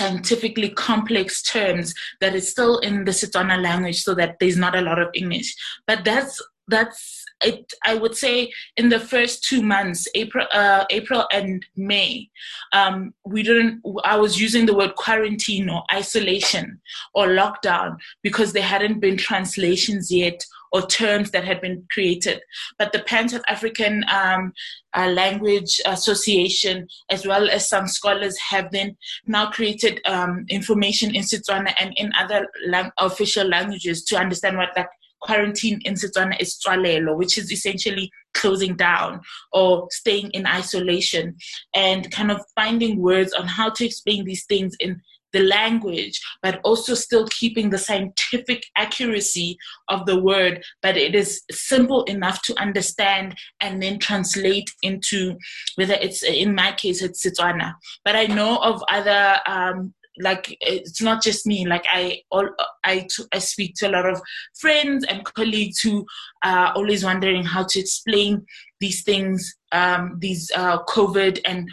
[0.00, 4.80] scientifically complex terms that is still in the Setswana language so that there's not a
[4.80, 5.54] lot of English.
[5.86, 11.26] But that's that's it, I would say in the first two months, April, uh, April
[11.32, 12.28] and May,
[12.72, 13.82] um, we didn't.
[14.04, 16.80] I was using the word quarantine or isolation
[17.14, 22.40] or lockdown because there hadn't been translations yet or terms that had been created.
[22.78, 24.52] But the Pan South African um,
[24.94, 31.22] uh, Language Association, as well as some scholars, have then now created um, information in
[31.22, 34.88] Setswana and in other lang- official languages to understand what that
[35.22, 39.20] quarantine in Setswana is tswalelo, which is essentially closing down
[39.52, 41.36] or staying in isolation
[41.74, 45.00] and kind of finding words on how to explain these things in
[45.32, 49.56] the language, but also still keeping the scientific accuracy
[49.88, 55.36] of the word, but it is simple enough to understand and then translate into
[55.76, 57.74] whether it's in my case it's Setswana.
[58.04, 62.48] But I know of other um, like it's not just me like i all
[62.84, 64.20] I, I speak to a lot of
[64.58, 66.06] friends and colleagues who
[66.44, 68.46] are always wondering how to explain
[68.80, 71.70] these things um, these uh, covid and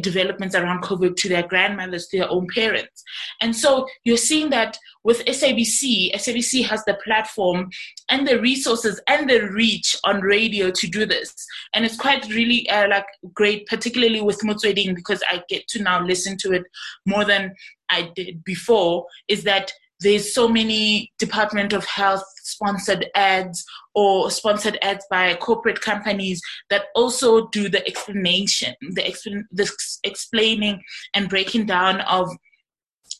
[0.00, 3.02] developments around covid to their grandmothers to their own parents.
[3.40, 7.68] And so you're seeing that with sabc sabc has the platform
[8.10, 11.34] and the resources and the reach on radio to do this.
[11.74, 16.04] And it's quite really uh, like great particularly with motsweding because i get to now
[16.04, 16.64] listen to it
[17.06, 17.54] more than
[17.90, 24.78] I did before is that there's so many Department of Health sponsored ads or sponsored
[24.80, 29.70] ads by corporate companies that also do the explanation, the, expl- the
[30.04, 30.82] explaining
[31.14, 32.30] and breaking down of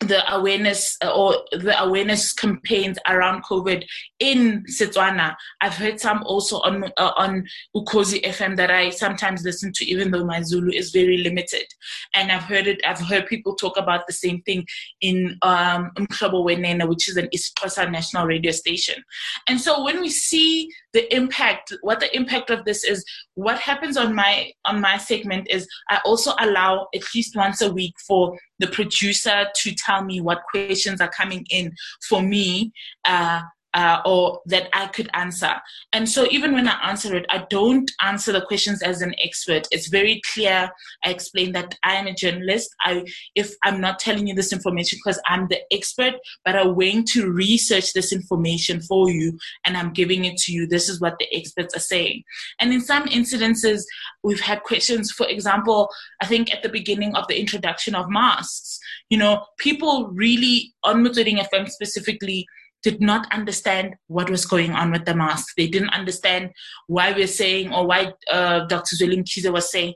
[0.01, 3.85] the awareness uh, or the awareness campaigns around COVID
[4.19, 5.37] in Setswana.
[5.61, 10.11] I've heard some also on uh, on Ukhozi FM that I sometimes listen to, even
[10.11, 11.67] though my Zulu is very limited.
[12.15, 12.81] And I've heard it.
[12.87, 14.67] I've heard people talk about the same thing
[15.03, 19.03] in um, Wenene, which is an isiXhosa national radio station.
[19.49, 23.97] And so when we see the impact, what the impact of this is, what happens
[23.97, 28.37] on my on my segment is I also allow at least once a week for
[28.59, 31.75] the producer to tell me what questions are coming in
[32.09, 32.73] for me
[33.07, 33.43] uh,
[33.75, 35.55] uh, or that I could answer.
[35.93, 39.69] And so even when I answer it, I don't answer the questions as an expert.
[39.71, 40.71] It's very clear.
[41.05, 42.75] I explain that I am a journalist.
[42.81, 43.05] I,
[43.35, 47.31] if I'm not telling you this information because I'm the expert, but I'm willing to
[47.31, 50.67] research this information for you and I'm giving it to you.
[50.67, 52.25] This is what the experts are saying.
[52.59, 53.83] And in some incidences,
[54.23, 55.13] we've had questions.
[55.13, 55.89] For example,
[56.21, 58.79] I think at the beginning of the introduction of masks,
[59.09, 62.47] you know, people really on Motsweding FM specifically
[62.83, 65.55] did not understand what was going on with the mask.
[65.57, 66.51] They didn't understand
[66.87, 68.97] why we're saying or why uh, Dr.
[68.97, 69.95] Zweli Mkhize was saying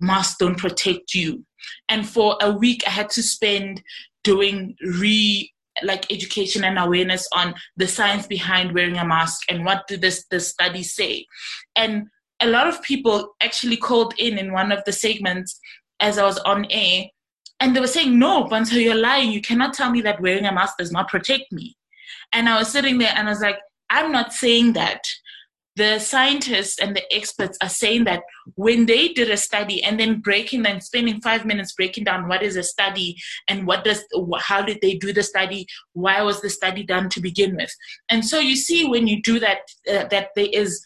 [0.00, 1.44] masks don't protect you.
[1.88, 3.82] And for a week, I had to spend
[4.24, 9.86] doing re like education and awareness on the science behind wearing a mask and what
[9.86, 11.26] did this the study say.
[11.76, 12.06] And
[12.40, 15.58] a lot of people actually called in in one of the segments
[16.00, 17.06] as I was on air,
[17.60, 19.32] and they were saying, "No, Banto, you're lying.
[19.32, 21.76] You cannot tell me that wearing a mask does not protect me."
[22.32, 23.58] And I was sitting there and I was like,
[23.90, 25.02] I'm not saying that.
[25.76, 28.22] The scientists and the experts are saying that
[28.54, 32.42] when they did a study and then breaking and spending five minutes breaking down what
[32.42, 33.14] is a study
[33.46, 34.02] and what does
[34.38, 37.70] how did they do the study why was the study done to begin with
[38.08, 39.58] and so you see when you do that
[39.92, 40.82] uh, that there is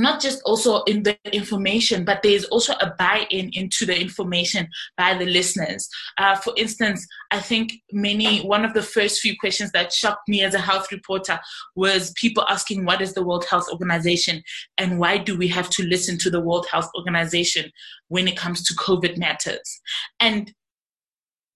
[0.00, 5.14] not just also in the information, but there's also a buy-in into the information by
[5.14, 5.88] the listeners.
[6.18, 10.42] Uh, for instance, I think many one of the first few questions that shocked me
[10.42, 11.38] as a health reporter
[11.74, 14.42] was people asking, "What is the World Health Organization,
[14.78, 17.70] and why do we have to listen to the World Health Organization
[18.08, 19.80] when it comes to COVID matters?"
[20.20, 20.52] And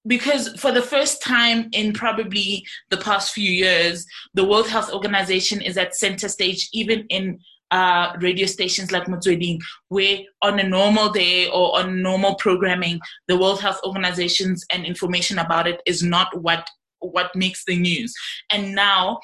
[0.07, 5.61] because for the first time in probably the past few years, the World Health Organization
[5.61, 7.39] is at center stage, even in
[7.71, 13.37] uh, radio stations like Motsweding, where on a normal day or on normal programming, the
[13.37, 16.67] World Health Organizations and information about it is not what
[17.01, 18.15] what makes the news.
[18.51, 19.21] And now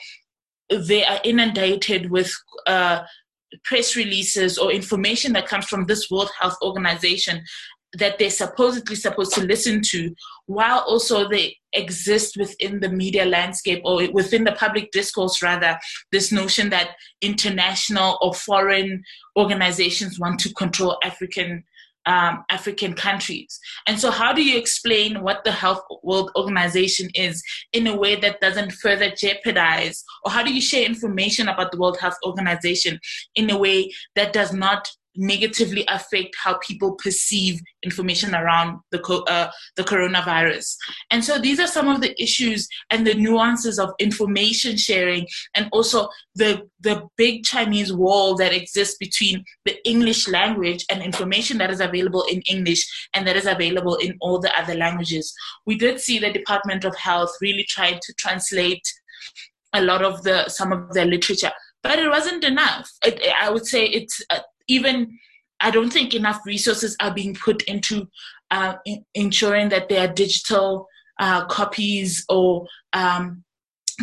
[0.70, 2.32] they are inundated with
[2.66, 3.02] uh,
[3.64, 7.42] press releases or information that comes from this World Health Organization
[7.98, 10.14] that they're supposedly supposed to listen to,
[10.46, 15.78] while also they exist within the media landscape or within the public discourse, rather,
[16.12, 16.90] this notion that
[17.20, 19.02] international or foreign
[19.36, 21.64] organizations want to control African
[22.06, 23.58] um, African countries.
[23.86, 27.42] And so, how do you explain what the Health World Organization is
[27.72, 31.78] in a way that doesn't further jeopardize, or how do you share information about the
[31.78, 33.00] World Health Organization
[33.34, 39.50] in a way that does not negatively affect how people perceive information around the uh,
[39.76, 40.76] the coronavirus.
[41.10, 45.68] And so these are some of the issues and the nuances of information sharing, and
[45.72, 51.70] also the the big Chinese wall that exists between the English language and information that
[51.70, 55.34] is available in English and that is available in all the other languages.
[55.66, 58.86] We did see the Department of Health really trying to translate
[59.72, 61.52] a lot of the some of their literature
[61.86, 62.90] but it wasn't enough.
[63.04, 65.18] It, I would say it's uh, even
[65.60, 68.08] I don't think enough resources are being put into
[68.50, 70.86] uh, in, ensuring that there are digital
[71.18, 73.42] uh, copies or um,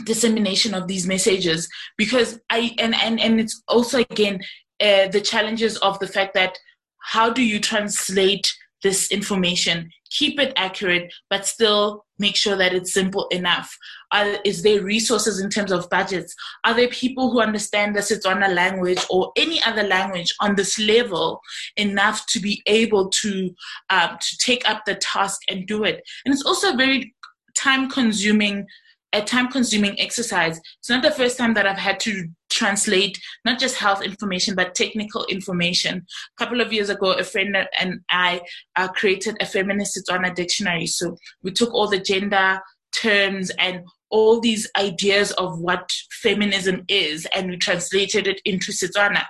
[0.05, 1.69] dissemination of these messages.
[1.97, 4.41] Because I and and and it's also again
[4.81, 6.57] uh, the challenges of the fact that
[6.99, 8.51] how do you translate
[8.81, 13.75] this information keep it accurate, but still make sure that it's simple enough?
[14.11, 16.35] Are, is there resources in terms of budgets?
[16.63, 21.41] Are there people who understand the Setswana language or any other language on this level
[21.77, 23.53] enough to be able to
[23.89, 26.01] um, to take up the task and do it?
[26.25, 27.13] And it's also very
[27.55, 28.65] time consuming
[29.13, 30.59] a time consuming exercise.
[30.79, 34.75] It's not the first time that I've had to translate not just health information but
[34.75, 36.05] technical information.
[36.37, 38.41] A couple of years ago, a friend and I
[38.75, 40.87] uh, created a feminist Setswana dictionary.
[40.87, 42.59] So we took all the gender
[42.95, 45.89] terms and all these ideas of what
[46.21, 49.23] feminism is and we translated it into Setswana.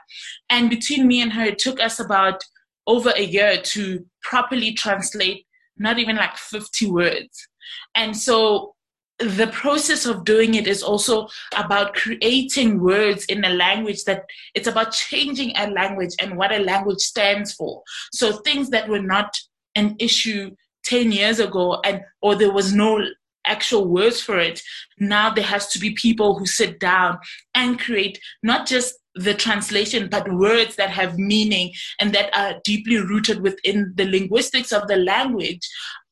[0.50, 2.44] And between me and her, it took us about
[2.86, 5.46] over a year to properly translate
[5.78, 7.48] not even like 50 words.
[7.96, 8.76] And so
[9.20, 14.68] the process of doing it is also about creating words in a language that it's
[14.68, 17.84] about changing a language and what a language stands for.
[18.12, 19.36] So things that were not
[19.76, 20.52] an issue
[20.86, 23.04] 10 years ago and or there was no
[23.46, 24.62] actual words for it
[25.00, 27.18] now there has to be people who sit down
[27.56, 32.98] and create not just the translation but words that have meaning and that are deeply
[32.98, 35.68] rooted within the linguistics of the language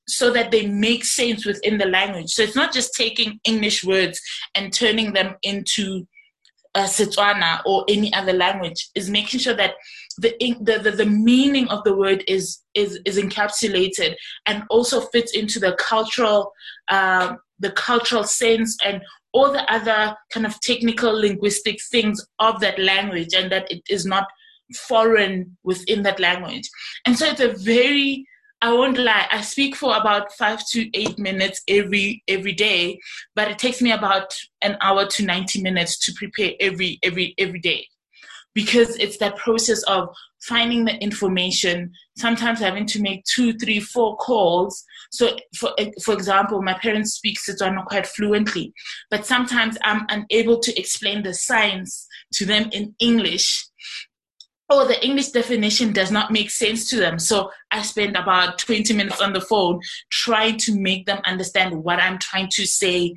[0.08, 2.30] so that they make sense within the language.
[2.30, 4.20] So it's not just taking English words
[4.56, 6.08] and turning them into
[6.74, 8.90] uh, Setswana or any other language.
[8.96, 9.76] Is making sure that
[10.18, 15.34] the, the, the the meaning of the word is is is encapsulated and also fits
[15.34, 16.52] into the cultural
[16.88, 19.02] uh, the cultural sense and
[19.34, 24.06] all the other kind of technical linguistic things of that language, and that it is
[24.06, 24.28] not
[24.88, 26.70] foreign within that language.
[27.06, 28.26] And so it's a very
[28.64, 29.28] I won't lie.
[29.32, 33.00] I speak for about five to eight minutes every every day,
[33.36, 37.60] but it takes me about an hour to ninety minutes to prepare every every every
[37.60, 37.88] day,
[38.54, 40.10] because it's that process of
[40.44, 41.92] finding the information.
[42.18, 44.84] Sometimes having to make two, three, four calls.
[45.12, 45.72] So, for
[46.04, 48.74] for example, my parents speak Setswana quite fluently,
[49.10, 53.66] but sometimes I'm unable to explain the science to them in English
[54.72, 57.20] or the English definition does not make sense to them.
[57.20, 62.00] So I spend about 20 minutes on the phone trying to make them understand what
[62.00, 63.16] I'm trying to say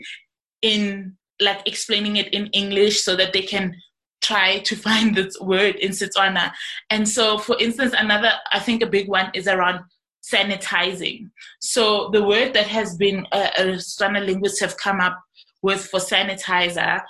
[0.62, 3.76] in like explaining it in English so that they can
[4.20, 6.52] try to find this word in Setswana.
[6.90, 9.80] And so for instance, another I think a big one is around
[10.22, 11.30] sanitizing.
[11.60, 15.20] So the word that has been uh, Setswana linguists have come up
[15.62, 17.02] with for sanitizer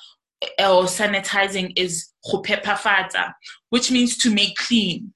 [0.59, 2.11] or sanitizing is
[3.71, 5.13] which means to make clean.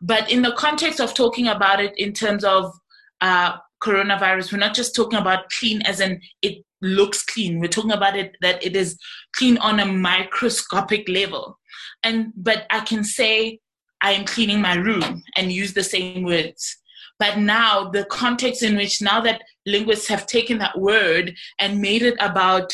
[0.00, 2.72] But in the context of talking about it in terms of
[3.20, 7.58] uh, coronavirus, we're not just talking about clean as in it looks clean.
[7.58, 8.98] We're talking about it that it is
[9.34, 11.58] clean on a microscopic level.
[12.02, 13.60] And but I can say
[14.00, 16.76] I am cleaning my room and use the same words.
[17.18, 22.02] But now the context in which now that linguists have taken that word and made
[22.02, 22.72] it about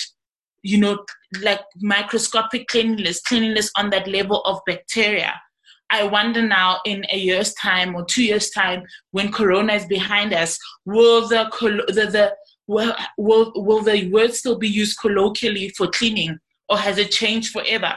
[0.62, 1.04] you know,
[1.42, 5.34] like microscopic cleanliness, cleanliness on that level of bacteria.
[5.90, 10.34] I wonder now in a year's time or two years' time, when Corona is behind
[10.34, 11.48] us, will the
[11.88, 17.10] the, the will, will the word still be used colloquially for cleaning, or has it
[17.10, 17.94] changed forever?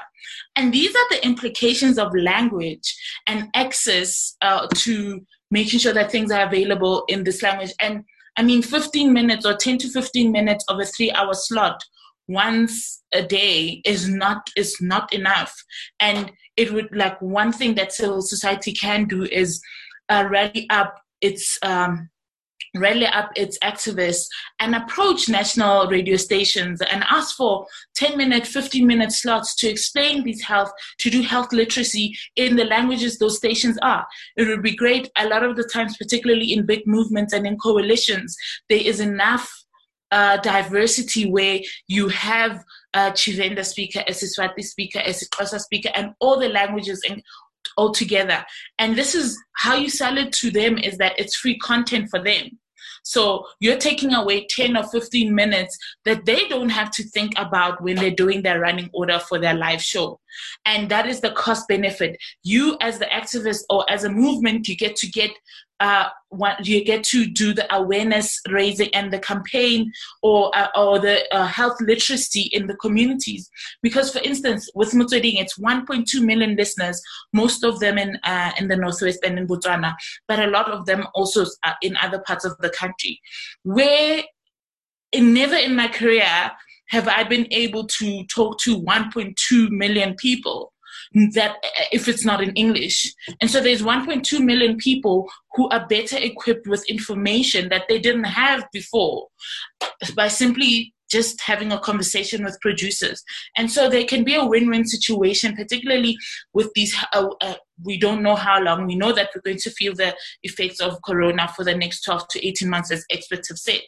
[0.56, 2.96] And these are the implications of language
[3.28, 7.74] and access uh, to making sure that things are available in this language.
[7.82, 8.04] And
[8.38, 11.84] I mean, 15 minutes or 10 to 15 minutes of a three-hour slot
[12.32, 15.54] once a day is not is not enough.
[16.00, 19.62] And it would like one thing that civil society can do is
[20.10, 22.10] uh, rally up its um,
[22.76, 24.28] rally up its activists
[24.60, 27.66] and approach national radio stations and ask for
[27.96, 32.64] 10 minute 15 minute slots to explain these health to do health literacy in the
[32.64, 34.06] languages those stations are.
[34.38, 35.10] It would be great.
[35.18, 38.38] A lot of the times particularly in big movements and in coalitions
[38.70, 39.61] there is enough
[40.12, 46.14] uh, diversity where you have a Tshivenda speaker, a Siswati speaker, a Xhosa speaker, and
[46.20, 47.22] all the languages in,
[47.78, 48.46] all together.
[48.80, 52.22] And this is how you sell it to them is that it's free content for
[52.22, 52.60] them.
[53.04, 57.82] So you're taking away 10 or 15 minutes that they don't have to think about
[57.82, 60.20] when they're doing their running order for their live show.
[60.66, 62.18] And that is the cost benefit.
[62.44, 65.32] You, as the activist or as a movement, you get to get
[65.82, 71.00] uh, what you get to do the awareness raising and the campaign or uh, or
[71.00, 73.50] the uh, health literacy in the communities.
[73.82, 77.02] Because, for instance, with Motsweding, it's 1.2 million listeners,
[77.34, 79.96] most of them in uh, in the northwest and in Botswana,
[80.28, 81.46] but a lot of them also
[81.82, 83.20] in other parts of the country,
[83.64, 84.22] where
[85.12, 86.52] in, never in my career
[86.92, 90.74] have I been able to talk to 1.2 million people
[91.34, 91.56] that
[91.92, 93.14] if it's not in English.
[93.42, 98.26] And so there's 1.2 million people who are better equipped with information that they didn't
[98.26, 99.28] have before
[100.16, 103.22] by simply just having a conversation with producers.
[103.58, 106.18] And so there can be a win win situation, particularly
[106.54, 106.96] with these.
[107.14, 108.86] Uh, uh, we don't know how long.
[108.86, 112.28] We know that we're going to feel the effects of corona for the next 12
[112.30, 113.82] to 18 months, as experts have said.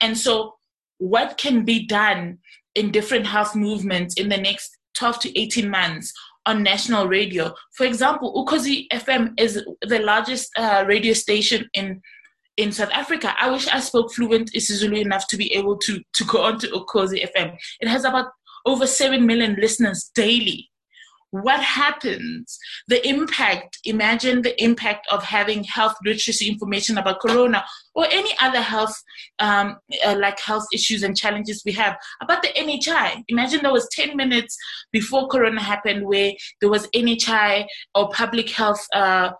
[0.00, 0.56] And so,
[0.98, 2.38] what can be done
[2.74, 6.12] in different health movements in the next 12 to 18 months
[6.46, 7.54] on national radio.
[7.76, 12.00] For example, Ukhozi FM is the largest uh, radio station in
[12.56, 13.34] in South Africa.
[13.36, 16.68] I wish I spoke fluent isiZulu enough to be able to to go on to
[16.68, 17.56] Ukhozi FM.
[17.80, 18.26] It has about
[18.66, 20.70] over 7 million listeners daily
[21.42, 27.64] what happens, the impact, imagine the impact of having health literacy information about corona
[27.94, 28.94] or any other health,
[29.40, 29.76] um,
[30.06, 33.24] uh, like health issues and challenges we have about the NHI.
[33.28, 34.56] Imagine there was 10 minutes
[34.92, 37.66] before corona happened where there was NHI
[37.96, 39.30] or public health uh,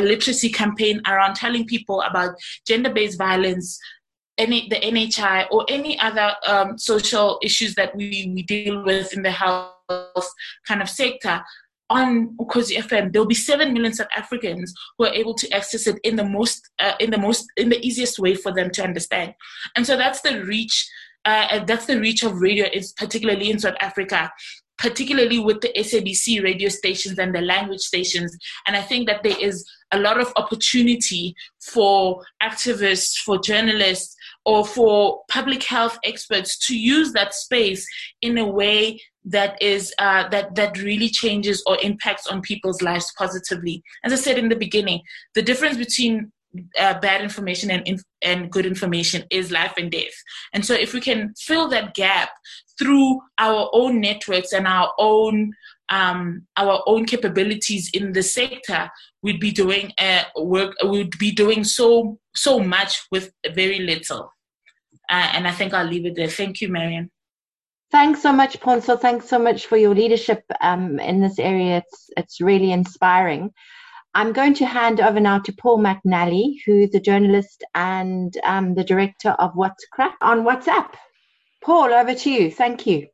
[0.00, 3.76] literacy campaign around telling people about gender-based violence,
[4.38, 9.22] any the NHI or any other um, social issues that we, we deal with in
[9.22, 9.72] the health
[10.66, 11.42] kind of sector
[11.90, 15.98] on Ukhozi FM, there'll be seven million South Africans who are able to access it
[16.04, 19.34] in the most, uh, in the most, in the easiest way for them to understand.
[19.76, 20.88] And so that's the reach.
[21.26, 24.32] Uh, that's the reach of radio, is particularly in South Africa,
[24.78, 28.34] particularly with the SABC radio stations and the language stations.
[28.66, 34.16] And I think that there is a lot of opportunity for activists, for journalists,
[34.46, 37.86] or for public health experts to use that space
[38.22, 43.12] in a way that is uh, that that really changes or impacts on people's lives
[43.18, 43.82] positively.
[44.04, 45.00] As I said in the beginning,
[45.34, 46.32] the difference between
[46.78, 50.14] uh, bad information and and good information is life and death.
[50.52, 52.30] And so, if we can fill that gap
[52.78, 55.52] through our own networks and our own
[55.90, 58.90] um, our own capabilities in the sector,
[59.22, 60.74] we'd be doing uh, work.
[60.84, 64.32] We'd be doing so so much with very little.
[65.10, 66.28] Uh, and I think I'll leave it there.
[66.28, 67.10] Thank you, Marion.
[67.90, 69.00] Thanks so much, Pontsho.
[69.00, 71.78] Thanks so much for your leadership um, in this area.
[71.78, 73.52] It's it's really inspiring.
[74.14, 78.84] I'm going to hand over now to Paul McNally, who's a journalist and um, the
[78.84, 80.94] director of What's Crap on WhatsApp.
[81.62, 82.50] Paul, over to you.
[82.50, 83.08] Thank you.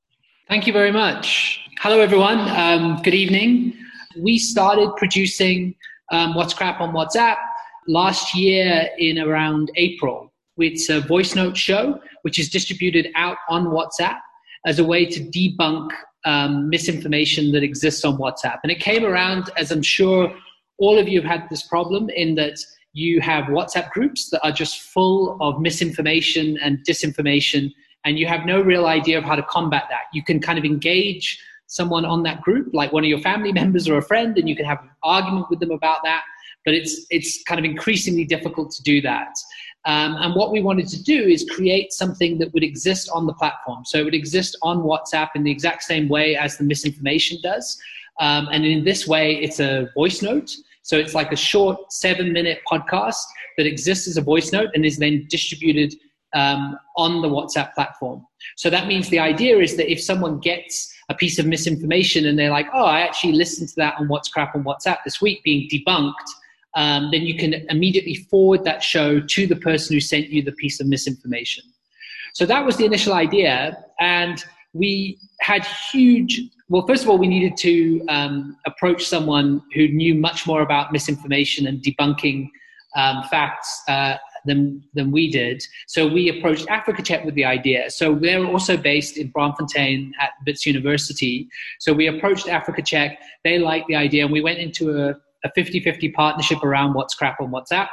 [0.49, 1.61] Thank you very much.
[1.81, 2.39] Hello, everyone.
[2.39, 3.75] Um, good evening.
[4.19, 5.75] We started producing
[6.13, 7.37] um, What's Crap on WhatsApp
[7.89, 10.33] last year in around April.
[10.59, 14.19] It's a voice note show which is distributed out on WhatsApp
[14.67, 15.91] as a way to debunk
[16.25, 18.59] um, misinformation that exists on WhatsApp.
[18.63, 20.35] And it came around, as I'm sure
[20.79, 22.59] all of you have had this problem, in that
[22.93, 27.73] you have WhatsApp groups that are just full of misinformation and disinformation,
[28.05, 30.03] and you have no real idea of how to combat that.
[30.13, 33.89] You can kind of engage someone on that group, like one of your family members
[33.89, 36.25] or a friend, and you can have an argument with them about that.
[36.65, 39.29] But it's it's kind of increasingly difficult to do that.
[39.87, 43.33] Um, and what we wanted to do is create something that would exist on the
[43.35, 43.85] platform.
[43.85, 47.79] So it would exist on WhatsApp in the exact same way as the misinformation does.
[48.19, 50.51] Um, and in this way, it's a voice note.
[50.83, 53.23] So it's like a short seven minute podcast
[53.57, 55.95] that exists as a voice note and is then distributed
[56.35, 58.27] um, on the WhatsApp platform.
[58.57, 62.37] So that means the idea is that if someone gets a piece of misinformation and
[62.37, 65.45] they're like, oh, I actually listened to that on What's Crap on WhatsApp this week
[65.45, 66.13] being debunked
[66.77, 70.53] um, then you can immediately forward that show to the person who sent you the
[70.53, 71.65] piece of misinformation.
[72.35, 73.83] So that was the initial idea.
[73.99, 79.89] And we had huge, well, first of all, we needed to um, approach someone who
[79.89, 82.51] knew much more about misinformation and debunking
[82.95, 85.63] um, facts uh, than than we did.
[85.87, 87.91] So we approached Africa Check with the idea.
[87.91, 91.49] So they're also based in Braamfontein at Wits University.
[91.81, 93.19] So we approached Africa Check.
[93.45, 95.15] They liked the idea, and we went into a,
[95.47, 97.89] a 50-50 partnership around What's Crap on WhatsApp,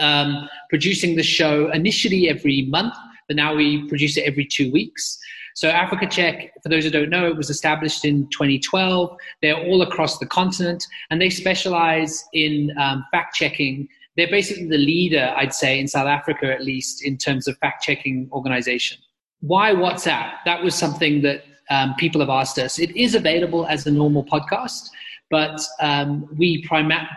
[0.00, 2.94] um, producing the show initially every month,
[3.28, 5.18] but now we produce it every two weeks.
[5.54, 9.16] So Africa Check, for those who don't know, it was established in 2012.
[9.42, 13.88] They're all across the continent, and they specialize in um, fact checking.
[14.16, 17.82] They're basically the leader, I'd say, in South Africa at least, in terms of fact
[17.82, 18.98] checking organization.
[19.40, 20.32] Why WhatsApp?
[20.44, 22.78] That was something that um, people have asked us.
[22.78, 24.88] It is available as a normal podcast,
[25.32, 27.08] but um, we prima-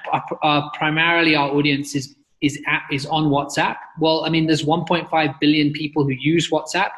[0.41, 3.76] uh, primarily our audience is is at, is on WhatsApp.
[3.99, 6.91] Well, I mean, there's 1.5 billion people who use WhatsApp,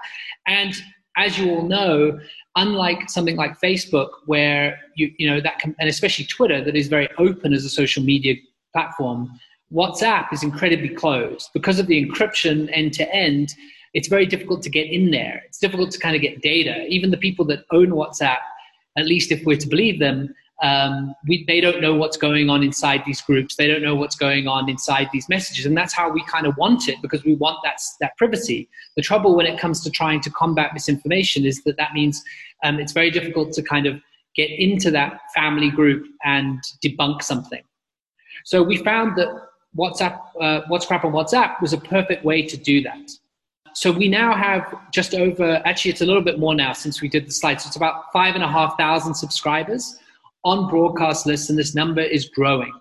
[0.46, 0.74] and
[1.18, 2.20] as you all know,
[2.56, 6.88] unlike something like Facebook, where you you know that can, and especially Twitter, that is
[6.88, 8.36] very open as a social media
[8.72, 9.28] platform,
[9.74, 13.56] WhatsApp is incredibly closed because of the encryption end to end.
[13.96, 15.42] It's very difficult to get in there.
[15.48, 16.86] It's difficult to kind of get data.
[16.88, 18.44] Even the people that own WhatsApp,
[18.98, 22.64] at least if we're to believe them, um, we, they don't know what's going on
[22.64, 23.56] inside these groups.
[23.56, 25.66] They don't know what's going on inside these messages.
[25.66, 28.68] And that's how we kind of want it because we want that, that privacy.
[28.96, 32.24] The trouble when it comes to trying to combat misinformation is that that means
[32.64, 34.02] um, it's very difficult to kind of
[34.36, 37.62] get into that family group and debunk something.
[38.44, 39.30] So we found that
[39.78, 43.12] WhatsApp, uh, What's Crap on WhatsApp was a perfect way to do that.
[43.74, 47.10] So we now have just over, actually, it's a little bit more now since we
[47.10, 47.64] did the slides.
[47.64, 50.00] So it's about five and a half thousand subscribers
[50.48, 52.74] on broadcast lists, and this number is growing.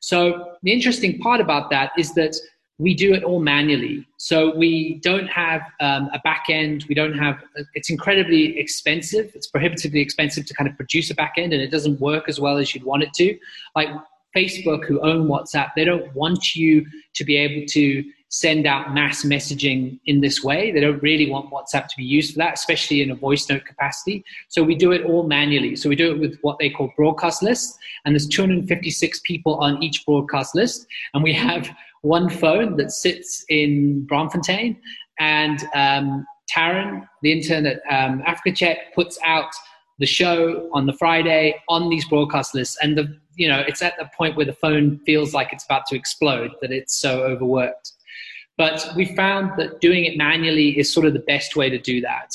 [0.00, 2.34] So the interesting part about that is that
[2.78, 4.04] we do it all manually.
[4.16, 6.84] So we don't have um, a back end.
[6.88, 7.36] We don't have,
[7.74, 9.30] it's incredibly expensive.
[9.36, 12.40] It's prohibitively expensive to kind of produce a back end and it doesn't work as
[12.40, 13.38] well as you'd want it to.
[13.76, 13.88] Like
[14.36, 19.24] Facebook, who own WhatsApp, they don't want you to be able to send out mass
[19.24, 20.72] messaging in this way.
[20.72, 23.66] They don't really want WhatsApp to be used for that, especially in a voice note
[23.66, 24.24] capacity.
[24.48, 25.76] So we do it all manually.
[25.76, 29.82] So we do it with what they call broadcast lists, and there's 256 people on
[29.82, 31.68] each broadcast list, and we have
[32.00, 34.78] one phone that sits in Braamfontein,
[35.18, 39.52] and um, Taryn, the intern at um, Africa Check, puts out
[39.98, 43.98] the show on the Friday on these broadcast lists, and the you know it's at
[43.98, 47.91] the point where the phone feels like it's about to explode that it's so overworked.
[48.58, 52.00] But we found that doing it manually is sort of the best way to do
[52.02, 52.30] that.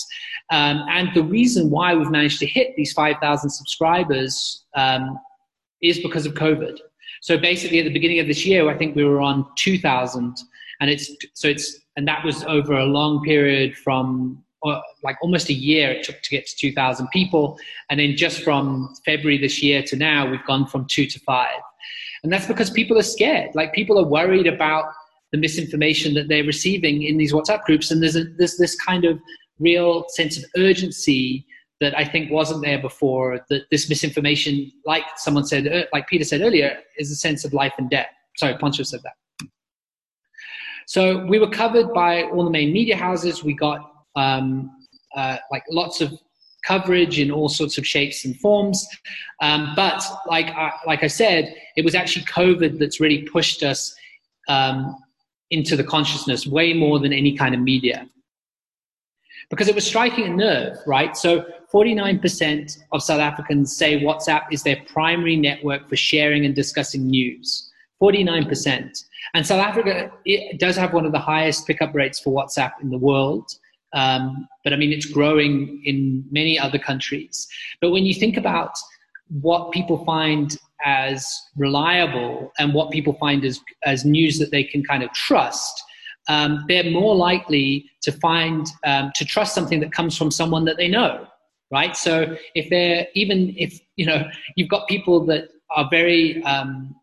[0.49, 5.20] Um, and the reason why we've managed to hit these 5,000 subscribers um,
[5.82, 6.78] is because of COVID.
[7.22, 10.38] So basically, at the beginning of this year, I think we were on 2,000,
[10.80, 15.49] and it's so it's and that was over a long period from uh, like almost
[15.49, 17.57] a year it took to get to 2,000 people,
[17.89, 21.59] and then just from February this year to now, we've gone from two to five,
[22.24, 23.53] and that's because people are scared.
[23.55, 24.86] Like people are worried about
[25.32, 27.91] the misinformation that they're receiving in these WhatsApp groups.
[27.91, 29.19] And there's, a, there's this kind of
[29.59, 31.45] real sense of urgency
[31.80, 33.39] that I think wasn't there before.
[33.49, 37.53] That this misinformation, like someone said, uh, like Peter said earlier, is a sense of
[37.53, 38.07] life and death.
[38.38, 39.47] Sorry, Pontsho said that.
[40.88, 43.43] So we were covered by all the main media houses.
[43.43, 43.80] We got
[44.15, 44.71] um,
[45.15, 46.17] uh, like lots of
[46.65, 48.88] coverage in all sorts of shapes and forms.
[49.41, 53.95] Um, but like I, like I said, it was actually COVID that's really pushed us
[54.47, 54.95] um,
[55.49, 58.07] into the consciousness way more than any kind of media.
[59.49, 61.15] Because it was striking a nerve, right?
[61.15, 67.07] So 49% of South Africans say WhatsApp is their primary network for sharing and discussing
[67.07, 67.71] news.
[68.01, 69.05] 49%.
[69.33, 70.11] And South Africa
[70.57, 73.49] does have one of the highest pickup rates for WhatsApp in the world.
[73.93, 77.47] Um, but I mean, it's growing in many other countries.
[77.81, 78.77] But when you think about
[79.29, 84.84] what people find as reliable and what people find as, as news that they can
[84.84, 85.84] kind of trust,
[86.30, 90.78] um, they're more likely to find, um, to trust something that comes from someone that
[90.78, 91.25] they know,
[91.71, 91.95] right?
[91.95, 96.95] So if they're, even if, you know, you've got people that are very um,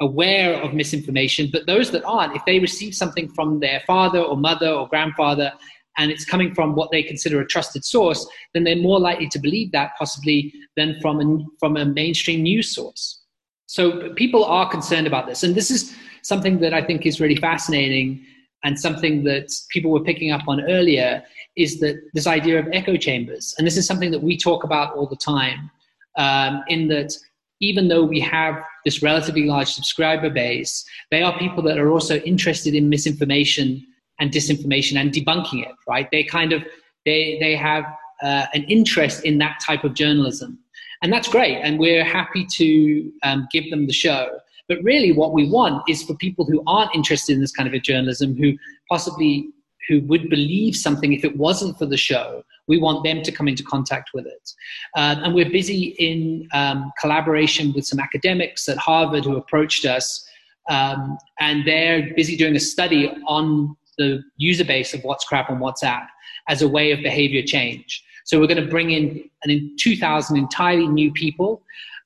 [0.00, 4.36] aware of misinformation, but those that aren't, if they receive something from their father or
[4.36, 5.52] mother or grandfather
[5.98, 9.38] and it's coming from what they consider a trusted source, then they're more likely to
[9.38, 13.22] believe that possibly than from a, from a mainstream news source.
[13.66, 15.42] So people are concerned about this.
[15.42, 18.24] And this is something that I think is really fascinating
[18.64, 21.22] and something that people were picking up on earlier
[21.56, 23.54] is that this idea of echo chambers.
[23.58, 25.70] And this is something that we talk about all the time
[26.16, 27.12] um, in that
[27.60, 32.16] even though we have this relatively large subscriber base, they are people that are also
[32.18, 33.86] interested in misinformation
[34.20, 36.08] and disinformation and debunking it, right?
[36.10, 36.62] They kind of,
[37.04, 37.84] they, they have
[38.22, 40.58] uh, an interest in that type of journalism.
[41.02, 41.56] And that's great.
[41.56, 44.38] And we're happy to um, give them the show.
[44.68, 47.82] But really, what we want is for people who aren't interested in this kind of
[47.82, 48.56] journalism, who
[48.88, 49.48] possibly
[49.88, 52.44] who would believe something if it wasn't for the show.
[52.68, 54.50] We want them to come into contact with it.
[54.96, 60.24] Uh, and we're busy in um, collaboration with some academics at Harvard who approached us,
[60.70, 65.58] um, and they're busy doing a study on the user base of What's Crap on
[65.58, 66.06] WhatsApp
[66.48, 68.04] as a way of behavior change.
[68.24, 71.62] So we're going to bring in an, 2,000 entirely new people,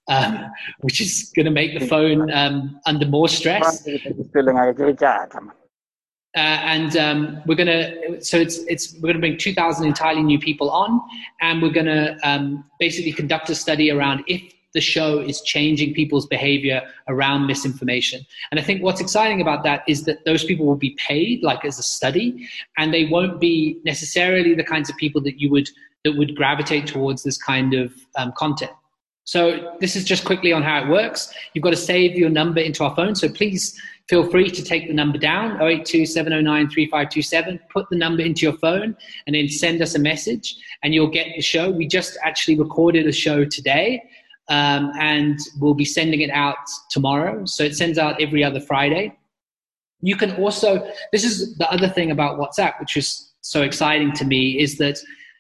[0.09, 3.87] um, which is going to make the phone um, under more stress.
[6.37, 10.69] Uh, and um, we're gonna so it's it's we're gonna bring 2,000 entirely new people
[10.69, 11.01] on,
[11.41, 14.43] and we're gonna um, basically conduct a study around if
[14.77, 18.21] the show is changing people's behavior around misinformation.
[18.51, 21.65] And I think what's exciting about that is that those people will be paid like
[21.65, 22.47] as a study,
[22.77, 25.69] and they won't be necessarily the kinds of people that you would
[26.05, 28.71] that would gravitate towards this kind of um, content.
[29.25, 31.35] So this is just quickly on how it works.
[31.53, 33.17] You've got to save your number into our phone.
[33.17, 38.23] So please feel free to take the number down 082 709 3527 put the number
[38.23, 38.97] into your phone
[39.27, 43.07] and then send us a message and you'll get the show we just actually recorded
[43.07, 44.01] a show today
[44.49, 46.57] um, and we'll be sending it out
[46.91, 49.17] tomorrow so it sends out every other friday
[50.01, 54.25] you can also this is the other thing about whatsapp which is so exciting to
[54.25, 54.99] me is that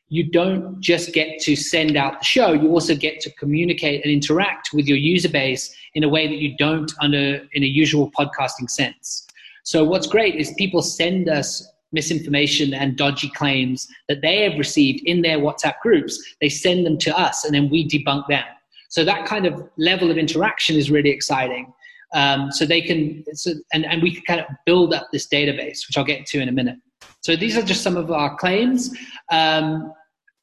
[0.08, 4.12] you don't just get to send out the show, you also get to communicate and
[4.12, 8.10] interact with your user base in a way that you don't under in a usual
[8.12, 9.26] podcasting sense.
[9.64, 15.02] So what's great is people send us misinformation and dodgy claims that they have received
[15.06, 16.22] in their WhatsApp groups.
[16.40, 18.44] They send them to us and then we debunk them.
[18.88, 21.72] So that kind of level of interaction is really exciting.
[22.14, 25.86] Um, so they can, so, and, and we can kind of build up this database,
[25.86, 26.78] which I'll get to in a minute.
[27.20, 28.90] So these are just some of our claims.
[29.32, 29.92] Um,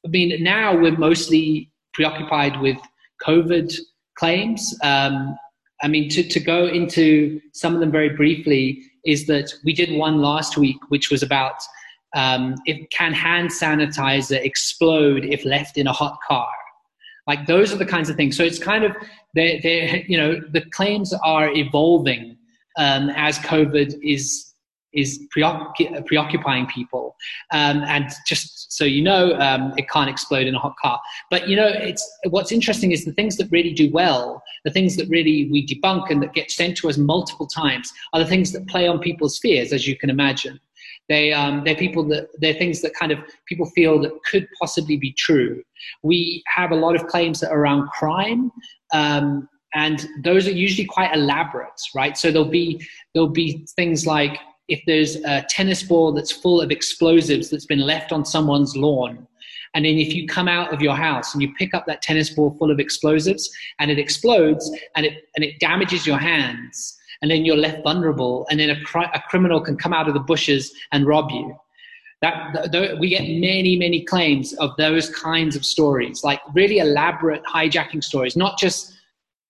[0.04, 2.76] I mean, now we're mostly preoccupied with
[3.26, 3.74] COVID
[4.18, 4.76] claims.
[4.82, 5.36] Um,
[5.82, 9.96] I mean, to, to go into some of them very briefly, is that we did
[9.96, 11.56] one last week, which was about
[12.14, 16.48] um, if can hand sanitizer explode if left in a hot car?
[17.26, 18.36] Like those are the kinds of things.
[18.36, 18.94] So it's kind of
[19.34, 22.36] they they you know the claims are evolving
[22.78, 24.54] um, as COVID is
[24.94, 27.16] is preoccup- preoccupying people.
[27.52, 31.00] Um, and just so you know, um, it can't explode in a hot car.
[31.30, 34.96] But you know, it's what's interesting is the things that really do well, the things
[34.96, 38.52] that really we debunk and that get sent to us multiple times, are the things
[38.52, 40.58] that play on people's fears, as you can imagine.
[41.08, 44.96] They um, they're people that they're things that kind of people feel that could possibly
[44.96, 45.62] be true.
[46.02, 48.50] We have a lot of claims that are around crime.
[48.92, 52.16] Um, and those are usually quite elaborate, right?
[52.16, 52.80] So there'll be
[53.12, 54.38] there'll be things like
[54.68, 59.26] if there's a tennis ball that's full of explosives that's been left on someone's lawn,
[59.74, 62.30] and then if you come out of your house and you pick up that tennis
[62.30, 63.50] ball full of explosives
[63.80, 68.46] and it explodes and it, and it damages your hands, and then you're left vulnerable,
[68.50, 71.56] and then a, cri- a criminal can come out of the bushes and rob you.
[72.20, 77.42] That, th- we get many, many claims of those kinds of stories, like really elaborate
[77.44, 78.92] hijacking stories, not just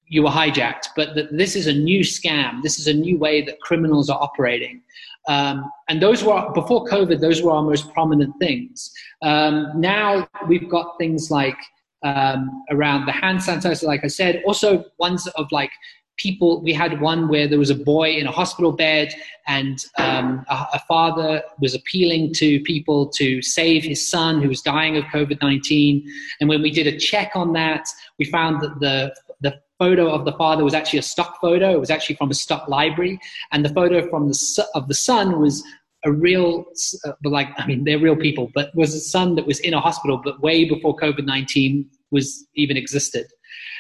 [0.07, 2.63] you were hijacked, but that this is a new scam.
[2.63, 4.81] This is a new way that criminals are operating.
[5.27, 8.93] Um, and those were, before COVID, those were our most prominent things.
[9.21, 11.59] Um, now we've got things like
[12.05, 15.73] um, around the hand sanitizer, like I said, also ones of like
[16.17, 19.13] people we had one where there was a boy in a hospital bed
[19.47, 24.63] and um, a, a, father was appealing to people to save his son who was
[24.63, 26.05] dying of covid-19
[26.41, 27.87] and when we did a check on that
[28.19, 31.73] we found that the the photo of the father was actually a stock photo.
[31.73, 33.19] It was actually from a stock library,
[33.53, 35.63] and the photo from the of the son was
[36.05, 36.65] a real,
[37.07, 39.81] uh, like I mean, they're real people, but was a son that was in a
[39.81, 43.27] hospital, but way before COVID nineteen was even existed.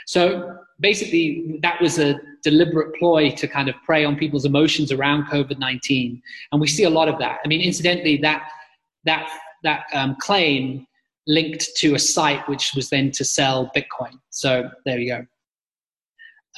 [0.06, 5.26] So basically, that was a deliberate ploy to kind of prey on people's emotions around
[5.26, 7.40] COVID nineteen, and we see a lot of that.
[7.44, 8.48] I mean, incidentally, that
[9.04, 9.28] that
[9.62, 10.86] that um, claim
[11.26, 14.18] linked to a site which was then to sell Bitcoin.
[14.30, 15.26] So there you go.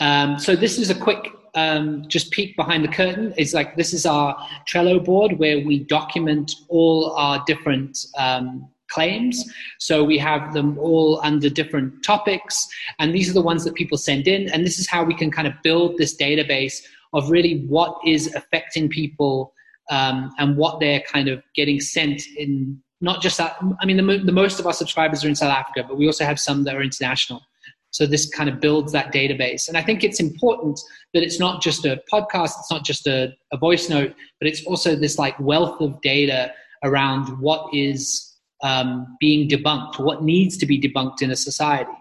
[0.01, 3.32] Um, so this is a quick um, just peek behind the curtain.
[3.36, 4.36] It's like this is our
[4.68, 9.45] Trello board where we document all our different um, claims.
[9.78, 12.66] So we have them all under different topics,
[12.99, 14.51] and these are the ones that people send in.
[14.51, 16.82] And this is how we can kind of build this database
[17.12, 19.53] of really what is affecting people
[19.91, 22.80] um, and what they're kind of getting sent in.
[23.01, 23.57] Not just that.
[23.80, 26.24] I mean, the, the most of our subscribers are in South Africa, but we also
[26.24, 27.43] have some that are international.
[27.91, 29.68] So this kind of builds that database.
[29.68, 30.78] And I think it's important
[31.14, 34.62] that it's not just a podcast, it's not just a, a voice note, but it's
[34.66, 36.53] also this like wealth of data
[36.84, 38.36] around what is
[38.69, 38.89] um,
[39.25, 41.99] being debunked, what needs to be debunked in a society.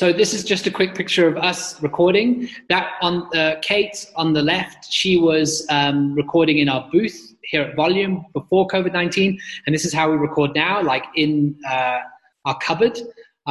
[0.00, 2.28] So this is just a quick picture of us recording.
[2.72, 5.48] That on uh, Kate on the left, she was
[5.78, 7.18] um, recording in our booth
[7.50, 9.30] here at Volume before COVID nineteen,
[9.64, 11.30] and this is how we record now, like in
[11.74, 12.00] uh,
[12.46, 12.96] our cupboard.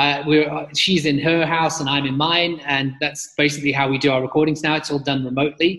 [0.02, 0.48] Uh, we're,
[0.84, 4.22] she's in her house and I'm in mine, and that's basically how we do our
[4.28, 4.74] recordings now.
[4.80, 5.72] It's all done remotely.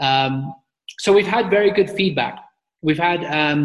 [0.00, 0.32] Um,
[1.04, 2.34] so we've had very good feedback.
[2.86, 3.62] We've had um,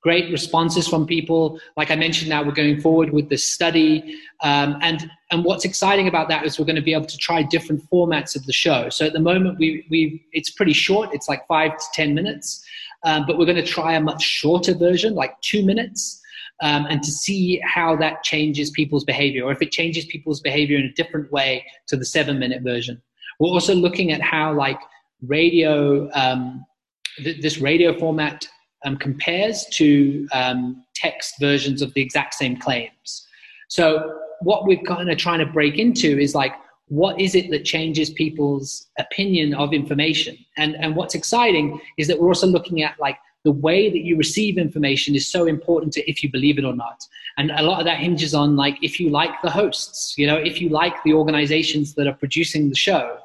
[0.00, 1.60] great responses from people.
[1.76, 6.08] Like I mentioned, now we're going forward with this study, um, and and what's exciting
[6.08, 8.88] about that is we're going to be able to try different formats of the show.
[8.88, 11.10] So at the moment, we we it's pretty short.
[11.12, 12.64] It's like five to ten minutes,
[13.04, 16.20] um, but we're going to try a much shorter version, like two minutes.
[16.60, 20.76] Um, and to see how that changes people's behavior, or if it changes people's behavior
[20.76, 23.00] in a different way to the seven minute version.
[23.38, 24.80] We're also looking at how like
[25.22, 26.66] radio, um,
[27.18, 28.48] th- this radio format
[28.84, 33.26] um, compares to um, text versions of the exact same claims.
[33.68, 36.52] So what we're kind of trying to break into is like,
[36.86, 40.38] what is it that changes people's opinion of information?
[40.56, 44.16] And, and what's exciting is that we're also looking at like the way that you
[44.16, 47.04] receive information is so important to if you believe it or not.
[47.36, 50.36] And a lot of that hinges on like if you like the hosts, you know,
[50.36, 53.18] if you like the organizations that are producing the show,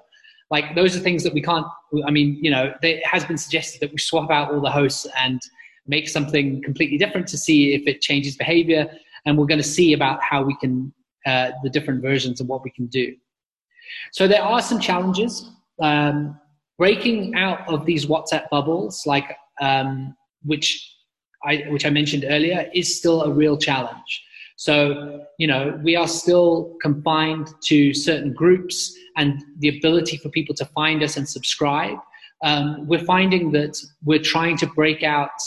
[0.55, 1.67] like those are things that we can't
[2.09, 5.05] i mean you know it has been suggested that we swap out all the hosts
[5.23, 5.39] and
[5.87, 8.89] make something completely different to see if it changes behavior.
[9.25, 10.93] And we're going to see about how we can
[11.25, 13.15] uh, the different versions of what we can do.
[14.11, 15.49] So there are some challenges.
[15.81, 16.39] Um,
[16.77, 20.95] breaking out of these whatsapp bubbles like um, which
[21.45, 24.23] I, which I mentioned earlier, is still a real challenge.
[24.63, 30.55] So, you know, we are still confined to certain groups and the ability for people
[30.55, 31.97] to find us and subscribe.
[32.45, 35.37] Um, we're finding that we're trying to break out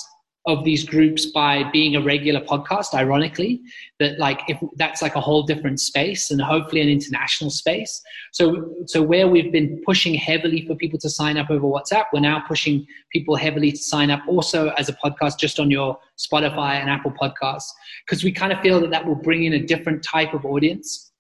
[0.47, 3.61] of these groups by being a regular podcast ironically
[3.99, 8.01] that like if that's like a whole different space and hopefully an international space.
[8.33, 12.21] So so where we've been pushing heavily for people to sign up over whatsapp we're
[12.21, 16.75] now pushing people heavily to sign up also as a podcast just on your spotify
[16.81, 17.71] and apple podcasts
[18.07, 21.13] because we kind of feel that that will bring in a different type of audience.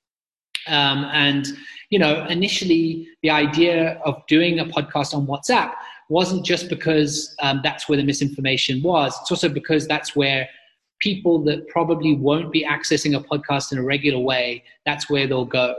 [0.68, 1.46] Um, and
[1.90, 5.72] you know initially the idea of doing a podcast on whatsapp
[6.08, 9.16] wasn't just because um, that's where the misinformation was.
[9.20, 10.48] It's also because that's where
[11.00, 15.44] people that probably won't be accessing a podcast in a regular way, that's where they'll
[15.44, 15.74] go.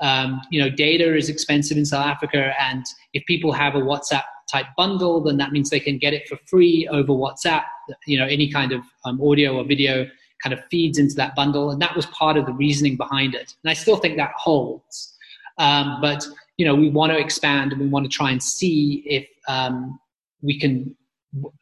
[0.00, 4.22] Um, you know, data is expensive in South Africa, and if people have a WhatsApp
[4.50, 7.64] type bundle, then that means they can get it for free over WhatsApp.
[8.06, 10.08] You know, any kind of um, audio or video
[10.42, 13.54] kind of feeds into that bundle, and that was part of the reasoning behind it.
[13.64, 15.16] And I still think that holds.
[15.58, 16.24] Um, but
[16.58, 19.98] you know, we want to expand and we want to try and see if um,
[20.42, 20.94] we can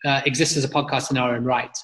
[0.04, 1.78] uh, exist as a podcast in our own right.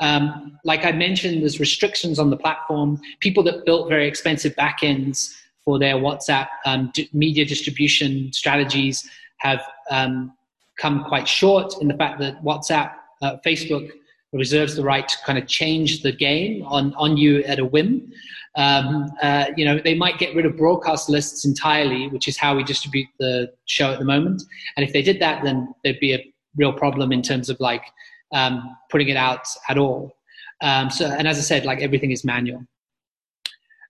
[0.00, 3.00] Um, like I mentioned, there's restrictions on the platform.
[3.20, 5.32] People that built very expensive backends
[5.64, 9.08] for their WhatsApp um, d- media distribution strategies
[9.38, 10.32] have um,
[10.78, 12.92] come quite short in the fact that WhatsApp,
[13.22, 13.90] uh, Facebook
[14.38, 18.12] reserves the right to kind of change the game on, on you at a whim.
[18.56, 22.56] Um, uh, you know, they might get rid of broadcast lists entirely, which is how
[22.56, 24.42] we distribute the show at the moment.
[24.76, 27.84] And if they did that, then there'd be a real problem in terms of like
[28.32, 30.16] um, putting it out at all.
[30.60, 32.64] Um, so, and as I said, like everything is manual.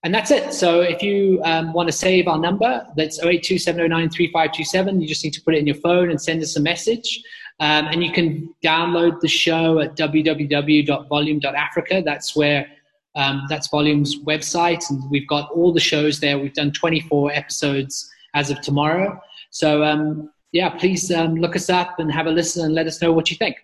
[0.03, 0.53] And that's it.
[0.53, 5.33] So if you um, want to save our number, that's 082 3527 You just need
[5.33, 7.23] to put it in your phone and send us a message.
[7.61, 12.03] Um, and you can download the show at www.volume.africa.
[12.05, 12.67] That's where
[13.15, 16.39] um, that's Volume's website, and we've got all the shows there.
[16.39, 19.21] We've done 24 episodes as of tomorrow.
[19.51, 23.01] So, um, yeah, please um, look us up and have a listen and let us
[23.01, 23.57] know what you think.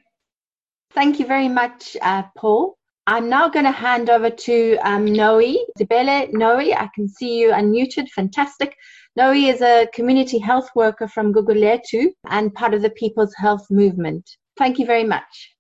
[0.93, 2.77] Thank you very much, uh, Paul.
[3.11, 5.67] I'm now going to hand over to um, Noe.
[5.77, 8.09] Dibele, Noe, I can see you unmuted.
[8.11, 8.77] Fantastic.
[9.17, 14.31] Noe is a community health worker from Gugulethu and part of the People's Health Movement.
[14.57, 15.57] Thank you very much.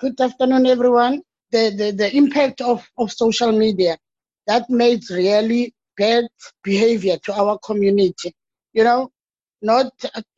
[0.00, 1.22] Good afternoon, everyone
[1.52, 3.96] the, the, the impact of, of social media
[4.48, 6.26] that made really bad
[6.64, 8.34] behavior to our community.
[8.72, 9.12] You know,
[9.60, 9.92] not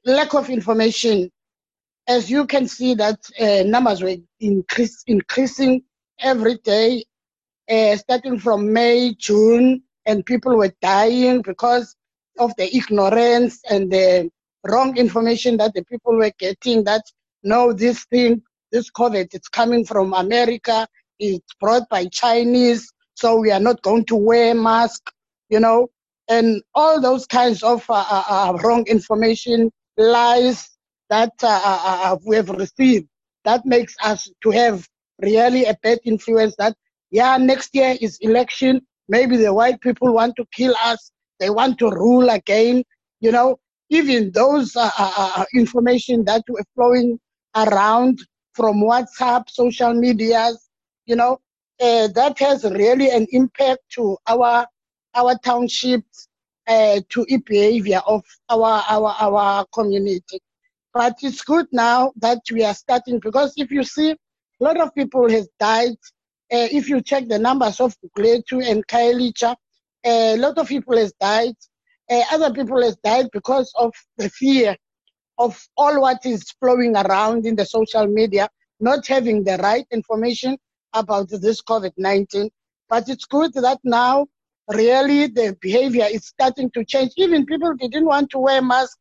[0.04, 1.30] lack of information.
[2.06, 5.82] As you can see, that uh, numbers were increase, increasing
[6.24, 7.04] every day,
[7.70, 11.94] uh, starting from May, June, and people were dying because
[12.38, 14.30] of the ignorance and the
[14.66, 16.82] wrong information that the people were getting.
[16.82, 17.02] That
[17.44, 23.50] no, this thing, this COVID, it's coming from America it's brought by Chinese, so we
[23.50, 25.10] are not going to wear mask,
[25.48, 25.88] you know,
[26.28, 30.68] and all those kinds of uh, uh, uh wrong information, lies
[31.10, 33.06] that uh, uh, uh, we have received.
[33.44, 34.88] That makes us to have
[35.22, 36.54] really a bad influence.
[36.58, 36.76] That
[37.10, 38.80] yeah, next year is election.
[39.08, 41.10] Maybe the white people want to kill us.
[41.40, 42.84] they want to rule again.
[43.20, 43.58] You know,
[43.90, 47.18] even those uh, uh, uh, uh information that were flowing
[47.54, 48.18] around
[48.54, 50.68] from WhatsApp, social medias,
[51.06, 51.38] you know,
[51.80, 54.66] uh, that has really an impact to our
[55.14, 56.28] our townships,
[56.66, 60.40] uh, to the behavior of our our our community.
[60.92, 64.16] But it's good now that we are starting because if you see,
[64.64, 65.96] a lot of people has died.
[66.52, 69.54] Uh, if you check the numbers of Gugulethu and Khayelitsha,
[70.06, 71.54] a lot of people has died.
[72.10, 74.74] Uh, other people has died because of the fear
[75.36, 78.48] of all what is flowing around in the social media,
[78.80, 80.56] not having the right information
[80.94, 82.48] about this COVID-19.
[82.88, 84.26] But it's good that now
[84.68, 87.12] really the behavior is starting to change.
[87.18, 88.96] Even people didn't want to wear masks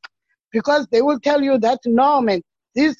[0.51, 2.41] because they will tell you that no man,
[2.75, 2.97] this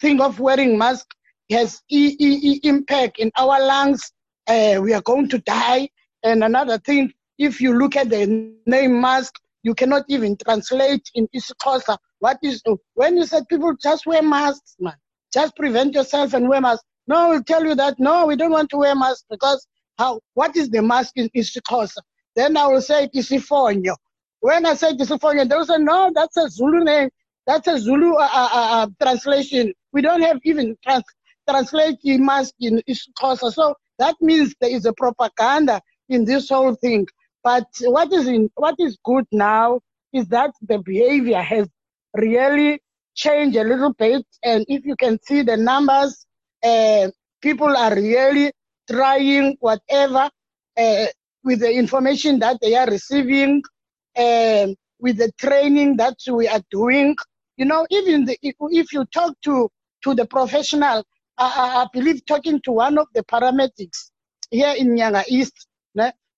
[0.00, 1.06] thing of wearing mask
[1.50, 4.12] has e- e- impact in our lungs.
[4.46, 5.88] Uh, we are going to die.
[6.22, 11.28] And another thing, if you look at the name mask, you cannot even translate in
[11.34, 11.98] isiXhosa.
[12.20, 12.62] What is
[12.94, 14.94] when you said people just wear masks, man,
[15.32, 16.84] just prevent yourself and wear masks.
[17.08, 19.66] No, we'll tell you that no, we don't want to wear masks because
[19.98, 20.20] how?
[20.34, 21.98] What is the mask in isiXhosa?
[22.34, 23.96] Then I will say isifonyo.
[24.40, 27.10] When I say isifonyo, they will say no, that's a Zulu name.
[27.46, 29.72] That's a Zulu uh, uh, uh, uh translation.
[29.92, 31.04] We don't have even trans-
[31.48, 33.52] translate mask in isiXhosa.
[33.52, 37.06] So that means there is a propaganda in this whole thing.
[37.42, 39.80] But what is in, what is good now
[40.12, 41.68] is that the behavior has
[42.14, 42.80] really
[43.14, 44.24] changed a little bit.
[44.42, 46.26] And if you can see the numbers,
[46.64, 47.08] uh,
[47.40, 48.52] people are really
[48.90, 50.30] trying whatever
[50.76, 51.06] uh,
[51.44, 53.62] with the information that they are receiving,
[54.16, 54.66] uh,
[54.98, 57.16] with the training that we are doing.
[57.56, 59.70] You know, even the, if, if you talk to
[60.02, 61.04] to the professional,
[61.38, 64.10] I, I, believe talking to one of the paramedics
[64.50, 65.66] here in Nyanga East,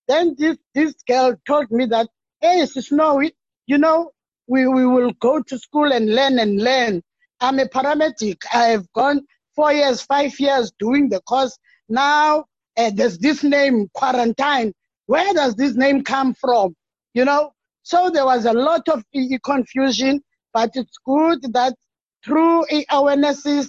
[0.08, 2.08] then this, this girl told me that,
[2.40, 3.34] hey, Snowy,
[3.66, 4.10] you know,
[4.46, 7.02] we, we will go to school and learn and learn.
[7.40, 8.38] I'm a paramedic.
[8.52, 9.20] I have gone
[9.54, 11.56] four years, five years doing the course.
[11.88, 12.46] Now
[12.76, 14.72] uh, there's this name, quarantine.
[15.06, 16.74] Where does this name come from?
[17.12, 17.52] You know?
[17.82, 19.04] So there was a lot of
[19.44, 20.22] confusion,
[20.54, 21.74] but it's good that
[22.24, 23.68] through awarenesses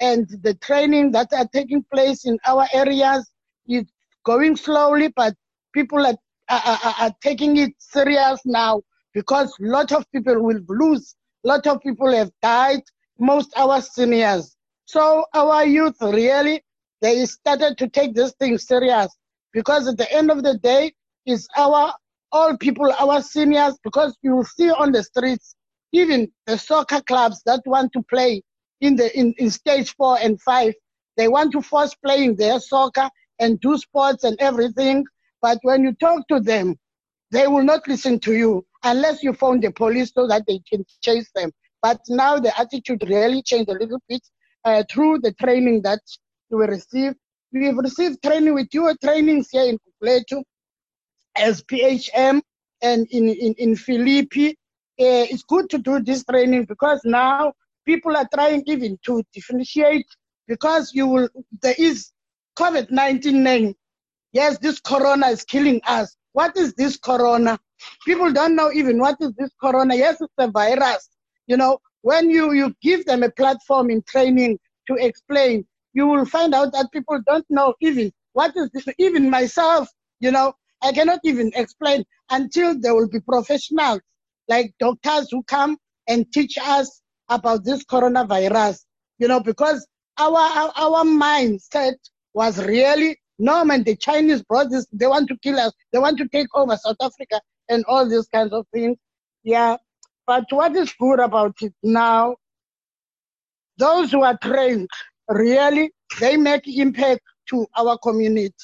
[0.00, 3.30] and the training that are taking place in our areas,
[3.66, 3.84] is
[4.24, 5.34] going slowly, but
[5.72, 6.16] people are,
[6.48, 8.82] are, are taking it serious now
[9.12, 11.14] because a lot of people will lose.
[11.44, 12.82] A lot of people have died,
[13.18, 14.56] most our seniors.
[14.86, 16.62] So our youth really,
[17.00, 19.08] they started to take this thing serious
[19.52, 20.92] because at the end of the day,
[21.26, 21.94] it's our
[22.32, 25.54] all people, our seniors, because you see on the streets,
[25.92, 28.42] even the soccer clubs that want to play
[28.80, 30.74] in the in, in stage four and five,
[31.16, 33.08] they want to force playing their soccer
[33.38, 35.04] and do sports and everything.
[35.40, 36.76] But when you talk to them,
[37.30, 40.84] they will not listen to you unless you phone the police so that they can
[41.02, 41.50] chase them.
[41.82, 44.22] But now the attitude really changed a little bit
[44.64, 46.00] uh, through the training that
[46.50, 47.16] we received.
[47.52, 50.42] We have received training with your trainings here in Gugulethu
[51.36, 52.40] as PHM
[52.82, 54.50] and in, in, in Philippi.
[54.50, 57.52] Uh, it's good to do this training because now
[57.86, 60.06] people are trying even to differentiate
[60.48, 61.28] because you will
[61.62, 62.12] there is
[62.58, 63.74] COVID-19 name
[64.34, 66.16] Yes, this corona is killing us.
[66.32, 67.58] What is this corona?
[68.04, 69.94] People don't know even what is this corona.
[69.94, 71.08] Yes, it's a virus.
[71.46, 74.58] You know, when you, you give them a platform in training
[74.88, 78.86] to explain, you will find out that people don't know even what is this.
[78.98, 84.00] Even myself, you know, I cannot even explain until there will be professionals
[84.48, 85.78] like doctors who come
[86.08, 88.84] and teach us about this coronavirus,
[89.18, 89.86] you know, because
[90.18, 91.94] our, our, our mindset
[92.34, 94.86] was really no, man, the Chinese brought this.
[94.92, 95.72] They want to kill us.
[95.92, 98.96] They want to take over South Africa and all these kinds of things.
[99.42, 99.76] Yeah.
[100.26, 102.36] But what is good about it now,
[103.76, 104.88] those who are trained,
[105.28, 108.54] really, they make impact to our community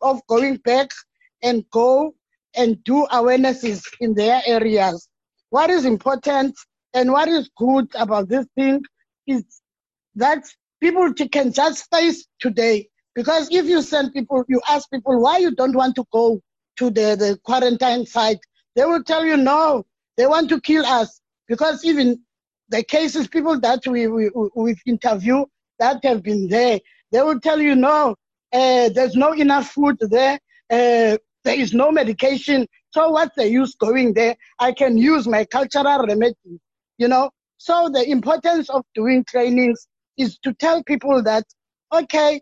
[0.00, 0.88] of going back
[1.42, 2.14] and go
[2.54, 5.08] and do awarenesses in their areas.
[5.50, 6.56] What is important
[6.96, 8.82] and what is good about this thing
[9.26, 9.44] is
[10.16, 10.42] that
[10.80, 15.54] people can just face today because if you send people, you ask people why you
[15.54, 16.40] don't want to go
[16.76, 18.38] to the, the quarantine site,
[18.74, 19.84] they will tell you no,
[20.18, 21.20] they want to kill us.
[21.48, 22.20] Because even
[22.68, 25.46] the cases, people that we, we, we've interviewed
[25.78, 26.78] that have been there,
[27.12, 28.16] they will tell you no,
[28.52, 30.38] uh, there's no enough food there,
[30.70, 32.66] uh, there is no medication.
[32.90, 34.36] So what's the use going there?
[34.58, 36.60] I can use my cultural remedies,
[36.98, 37.30] you know.
[37.58, 39.86] So the importance of doing trainings
[40.18, 41.44] is to tell people that,
[41.92, 42.40] okay,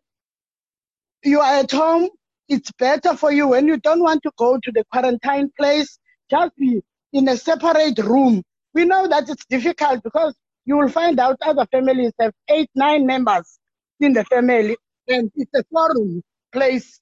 [1.25, 2.09] you are at home,
[2.49, 5.99] it's better for you when you don't want to go to the quarantine place.
[6.31, 6.83] just be
[7.13, 8.43] in a separate room.
[8.75, 10.35] We know that it's difficult because
[10.65, 13.59] you will find out other families have eight, nine members
[14.01, 14.77] in the family,
[15.09, 17.01] and it's a forum place,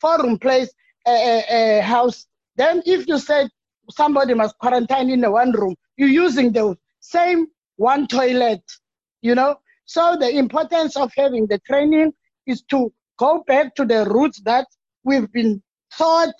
[0.00, 0.70] forum place
[1.06, 2.26] uh, uh, house.
[2.56, 3.48] Then if you said
[3.94, 8.62] somebody must quarantine in the one room, you're using the same one toilet,
[9.22, 9.56] you know.
[9.84, 12.12] So the importance of having the training
[12.46, 14.66] is to go back to the roots that
[15.04, 15.62] we've been
[15.96, 16.34] taught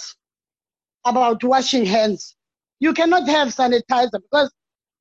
[1.05, 2.37] about washing hands.
[2.81, 4.53] You cannot have sanitizer because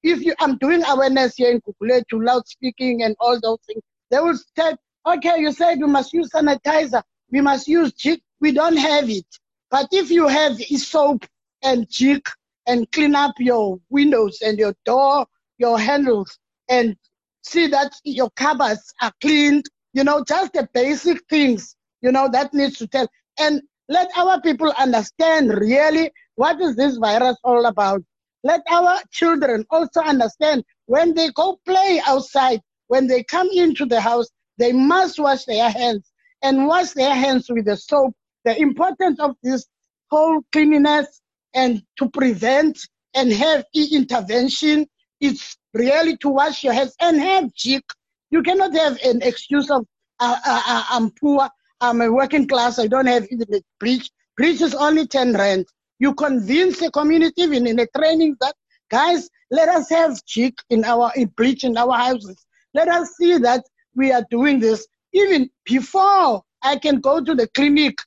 [0.03, 4.37] if you I'm doing awareness here in Gugulethu loudspeaking and all those things, they will
[4.57, 4.75] say,
[5.05, 8.21] okay, you said we must use sanitizer, we must use Jik.
[8.39, 9.25] We don't have it.
[9.69, 11.25] But if you have soap
[11.63, 12.27] and Jik
[12.67, 15.25] and clean up your windows and your door,
[15.57, 16.37] your handles,
[16.69, 16.95] and
[17.43, 22.53] see that your cupboards are cleaned, you know, just the basic things, you know, that
[22.53, 23.07] needs to tell.
[23.39, 28.01] And let our people understand really what is this virus all about.
[28.43, 34.01] Let our children also understand when they go play outside, when they come into the
[34.01, 38.13] house, they must wash their hands and wash their hands with the soap.
[38.45, 39.65] The importance of this
[40.09, 41.20] whole cleanliness
[41.53, 42.79] and to prevent
[43.13, 44.87] and have intervention
[45.19, 47.83] is really to wash your hands and have Jik.
[48.29, 49.85] You cannot have an excuse of
[50.19, 51.49] uh, uh, uh, I'm poor,
[51.81, 54.09] I'm a working class, I don't have a bridge.
[54.37, 55.65] Bridge is only 10 rand.
[55.99, 58.55] You convince the community even in the training that
[58.89, 62.45] guys, let us have Jik in our in bridge in our houses.
[62.73, 63.63] Let us see that
[63.95, 67.97] we are doing this even before I can go to the clinic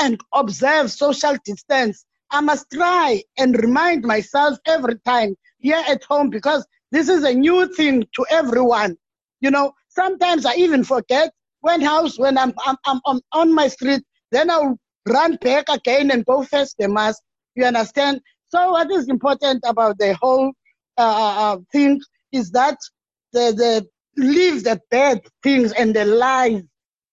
[0.00, 2.04] and observe social distance.
[2.30, 7.34] I must try and remind myself every time here at home because this is a
[7.34, 8.96] new thing to everyone.
[9.40, 13.68] You know, sometimes I even forget when house when I'm I'm, I'm, I'm on my
[13.68, 14.78] street, then I'll
[15.08, 17.20] run back again and go fetch the mask.
[17.54, 18.20] You understand?
[18.48, 20.52] So what is important about the whole
[20.98, 22.00] uh, uh, uh, thing
[22.32, 22.78] is that
[23.32, 26.62] the the leave the bad things and the lies.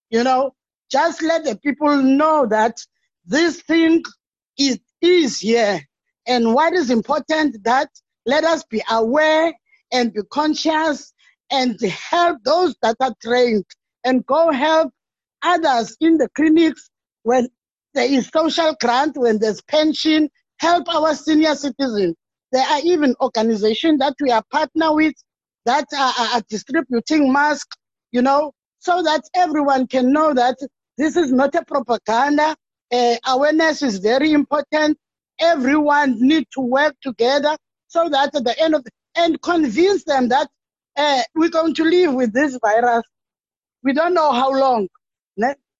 [0.09, 0.53] You know,
[0.91, 2.77] just let the people know that
[3.25, 4.03] this thing
[4.57, 5.81] is is here,
[6.27, 7.89] and what is important that
[8.25, 9.53] let us be aware
[9.91, 11.13] and be conscious
[11.51, 13.65] and help those that are trained
[14.03, 14.91] and go help
[15.43, 16.89] others in the clinics
[17.23, 17.47] when
[17.93, 20.29] there is social grant, when there's pension,
[20.59, 22.15] help our senior citizens.
[22.51, 25.15] There are even organizations that we are partner with
[25.65, 27.75] that are, are distributing masks,
[28.11, 30.57] you know, so that everyone can know that
[30.97, 32.55] this is not a propaganda.
[32.91, 34.97] Uh, awareness is very important.
[35.39, 37.57] Everyone need to work together
[37.87, 40.47] so that at the end of the, and convince them that
[40.95, 43.03] uh, we're going to live with this virus.
[43.83, 44.87] We don't know how long,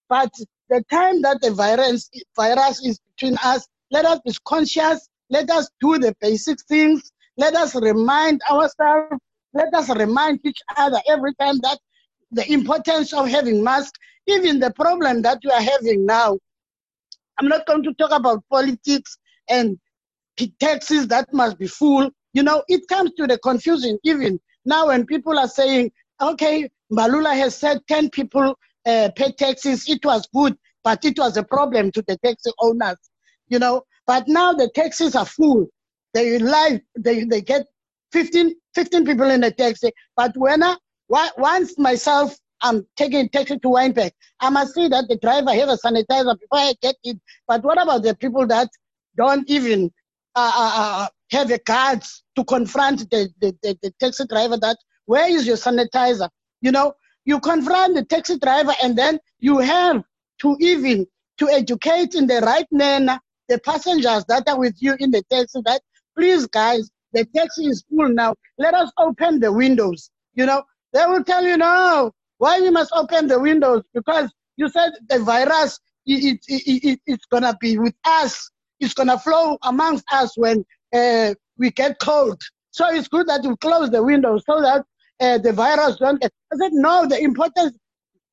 [0.10, 0.32] but
[0.70, 5.08] the time that the virus virus is between us, let us be conscious.
[5.30, 7.12] Let us do the basic things.
[7.38, 9.18] Let us remind ourselves.
[9.54, 11.80] Let us remind each other every time that
[12.32, 13.98] the importance of having masks,
[14.28, 16.38] even the problem that we are having now.
[17.38, 19.18] I'm not going to talk about politics
[19.50, 19.78] and
[20.60, 22.10] taxes that must be full.
[22.34, 27.36] You know, it comes to the confusion even now when people are saying, okay, Mbalula
[27.36, 29.88] has said 10 people uh, pay taxes.
[29.90, 32.98] It was good, but it was a problem to the taxi owners,
[33.48, 33.84] you know.
[34.06, 35.68] But now the taxis are full.
[36.14, 37.66] They live, they, they get
[38.14, 39.92] 15, 15 people in the taxi.
[40.16, 40.76] But when I,
[41.10, 45.78] once myself, I'm taking taxi to Wynberg, I must see that the driver have a
[45.78, 47.20] sanitizer before I get it.
[47.48, 48.70] But what about the people that
[49.16, 49.92] don't even
[50.36, 52.02] uh, uh, uh have a card
[52.36, 56.30] to confront the, the, the, the taxi driver that, where is your sanitizer?
[56.62, 56.94] You know,
[57.26, 60.04] you confront the taxi driver and then you have
[60.40, 61.06] to even
[61.38, 65.62] to educate in the right manner the passengers that are with you in the taxi
[65.66, 65.82] that
[66.18, 71.06] please guys the taxi is full now let us open the windows you know they
[71.06, 75.80] will tell you no why we must open the windows because you said the virus
[76.06, 78.50] it, it, it, it's gonna be with us
[78.80, 80.64] it's gonna flow amongst us when
[80.94, 82.42] uh, we get cold
[82.72, 84.86] so it's good that you close the windows so that
[85.20, 86.32] uh, the virus don't get.
[86.54, 87.78] I said, no, the importance,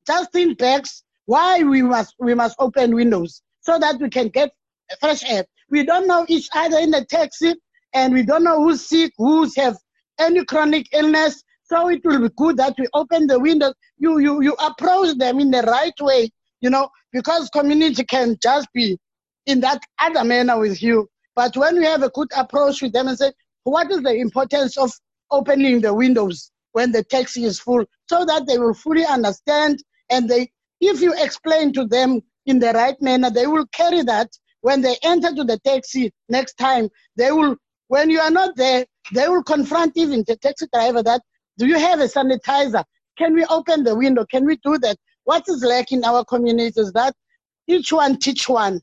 [0.05, 4.51] just in bags, why we must, we must open windows so that we can get
[4.99, 5.45] fresh air.
[5.69, 7.55] We don't know each other in the taxi
[7.93, 9.77] and we don't know who's sick, who's have
[10.19, 11.43] any chronic illness.
[11.65, 13.73] So it will be good that we open the windows.
[13.97, 16.29] You, you, you approach them in the right way,
[16.61, 18.97] you know, because community can just be
[19.45, 21.09] in that other manner with you.
[21.35, 23.31] But when we have a good approach with them and say,
[23.63, 24.91] what is the importance of
[25.31, 26.51] opening the windows?
[26.75, 30.51] when the taxi is full so that they will fully understand and they
[30.81, 34.27] if you explain to them in the right manner they will carry that
[34.65, 37.55] when they enter to the taxi next time, they will,
[37.87, 38.83] when you are not there,
[39.13, 41.21] they will confront even the taxi driver that,
[41.57, 42.83] do you have a sanitizer?
[43.17, 44.25] Can we open the window?
[44.25, 44.97] Can we do that?
[45.23, 47.15] What is lacking in our communities that
[47.67, 48.81] each one teach one.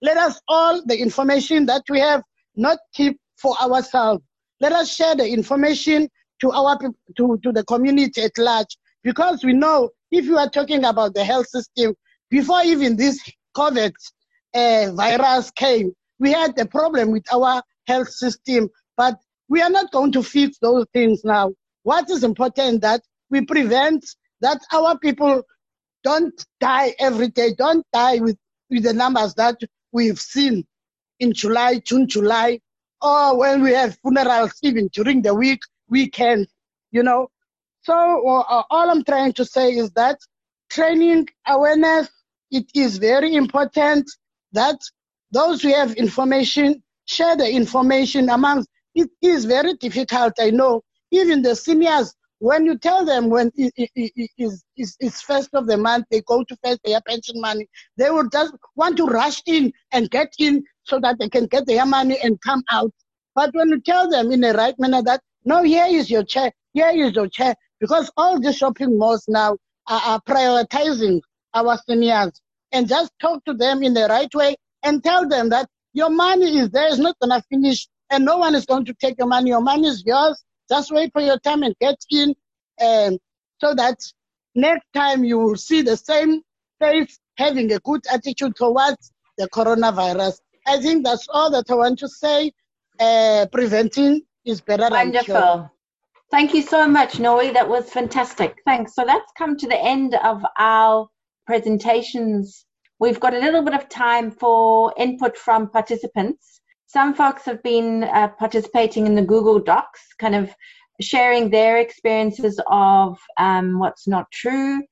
[0.00, 2.22] Let us all the information that we have
[2.54, 4.22] not keep for ourselves.
[4.60, 6.08] Let us share the information
[6.40, 6.78] to our
[7.16, 11.24] to, to the community at large because we know if you are talking about the
[11.24, 11.94] health system
[12.30, 13.18] before even this
[13.56, 13.92] COVID
[14.54, 19.18] uh, virus came, we had a problem with our health system, but
[19.48, 21.52] we are not going to fix those things now.
[21.82, 24.04] What is important that we prevent
[24.40, 25.42] that our people
[26.04, 28.36] don't die every day, don't die with,
[28.70, 29.56] with the numbers that
[29.92, 30.66] we've seen
[31.20, 32.60] in July, June, July,
[33.02, 36.46] or when we have funerals even during the week, weekend,
[36.90, 37.28] you know.
[37.82, 40.18] So uh, all I'm trying to say is that
[40.70, 42.08] training awareness,
[42.50, 44.10] it is very important
[44.52, 44.78] that
[45.30, 48.68] those who have information share the information amongst.
[49.00, 50.82] It is very difficult, I know.
[51.10, 54.30] Even the seniors when you tell them when it, it, it,
[54.76, 57.66] it's, it's first of the month, they go to first their pension money,
[57.96, 61.66] they will just want to rush in and get in so that they can get
[61.66, 62.92] their money and come out.
[63.34, 66.52] But when you tell them in the right manner that, no, here is your chair,
[66.74, 69.56] here is your chair, because all the shopping malls now
[69.88, 71.20] are, are prioritizing
[71.54, 72.32] our seniors
[72.72, 74.54] and just talk to them in the right way
[74.84, 78.38] and tell them that your money is there, it's not going to finish, and no
[78.38, 79.50] one is going to take your money.
[79.50, 82.34] Your money is yours just wait for your time and get in,
[82.80, 83.18] um,
[83.60, 83.98] so that
[84.54, 86.42] next time you will see the same
[86.78, 90.38] face having a good attitude towards the coronavirus.
[90.66, 92.52] I think that's all that I want to say.
[93.00, 95.70] Uh, preventing is better Wonderful.
[96.30, 97.52] Thank you so much, Noe.
[97.52, 98.58] That was fantastic.
[98.66, 98.94] Thanks.
[98.94, 101.08] So let's come to the end of our
[101.46, 102.66] presentations.
[102.98, 106.57] We've got a little bit of time for input from participants
[106.88, 110.50] some folks have been uh, participating in the Google Docs, kind of
[111.02, 114.82] sharing their experiences of um, what's not true.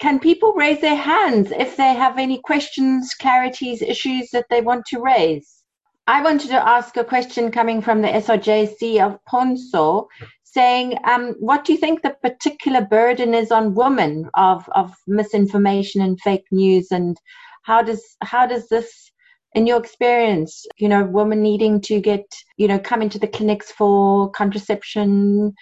[0.00, 4.84] Can people raise their hands if they have any questions, clarities, issues that they want
[4.86, 5.62] to raise?
[6.06, 10.06] I wanted to ask a question coming from the SRJC of Pontsho,
[10.42, 16.02] saying, um, what do you think the particular burden is on women of, of misinformation
[16.02, 17.16] and fake news, and
[17.62, 19.10] how does how does this
[19.54, 22.24] in your experience, you know, women needing to get,
[22.56, 25.54] you know, come into the clinics for contraception,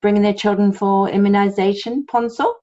[0.00, 2.54] bringing their children for immunization, Pontsho?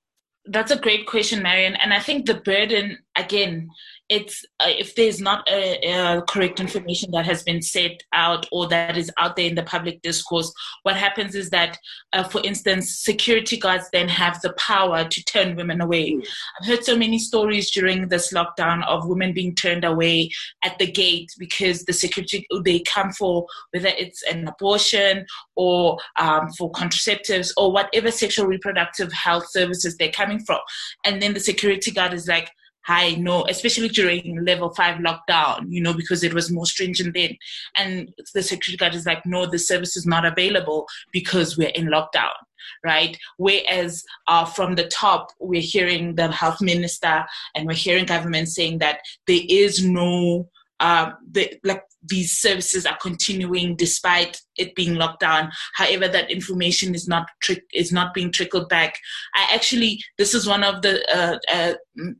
[0.45, 1.75] That's a great question, Marion.
[1.75, 3.69] And I think the burden, again,
[4.09, 8.67] it's uh, if there's not a, a, correct information that has been set out or
[8.67, 11.77] that is out there in the public discourse, what happens is that,
[12.13, 16.13] uh, for instance, security guards then have the power to turn women away.
[16.13, 16.27] Mm.
[16.59, 20.31] I've heard so many stories during this lockdown of women being turned away
[20.65, 25.25] at the gate because the security they come for whether it's an abortion
[25.55, 30.59] or um, for contraceptives or whatever sexual reproductive health services they're coming from,
[31.05, 32.49] and then the security guard is like
[32.89, 37.37] high no especially during level five lockdown you know because it was more stringent then.
[37.75, 41.87] And the security guard is like no the service is not available because we're in
[41.87, 42.37] lockdown
[42.83, 43.17] right?
[43.37, 47.25] Whereas uh, from the top we're hearing the health minister
[47.55, 50.47] and we're hearing government saying that there is no
[50.79, 55.51] um, the, like these services are continuing despite it being locked down.
[55.73, 57.27] However, that information is not
[57.73, 58.95] is not being trickled back.
[59.35, 61.73] I actually this is one of the uh, uh,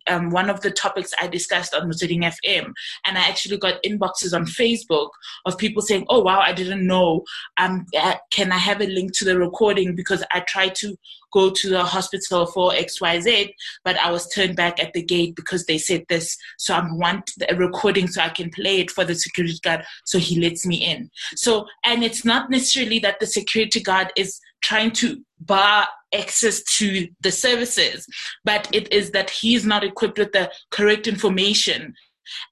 [0.08, 2.74] um, one of the topics I discussed on Motsweding FM,
[3.06, 5.10] and I actually got inboxes on Facebook
[5.46, 7.24] of people saying, "Oh wow, I didn't know.
[7.58, 10.98] Um, uh, can I have a link to the recording because I tried to
[11.32, 13.54] go to the hospital for XYZ,
[13.84, 16.38] but I was turned back at the gate because they said this.
[16.58, 20.20] So I want a recording so I can play it for the security guard so
[20.20, 21.10] he lets me in.
[21.36, 27.08] So, and it's not necessarily that the security guard is trying to bar access to
[27.22, 28.06] the services,
[28.44, 31.94] but it is that he's not equipped with the correct information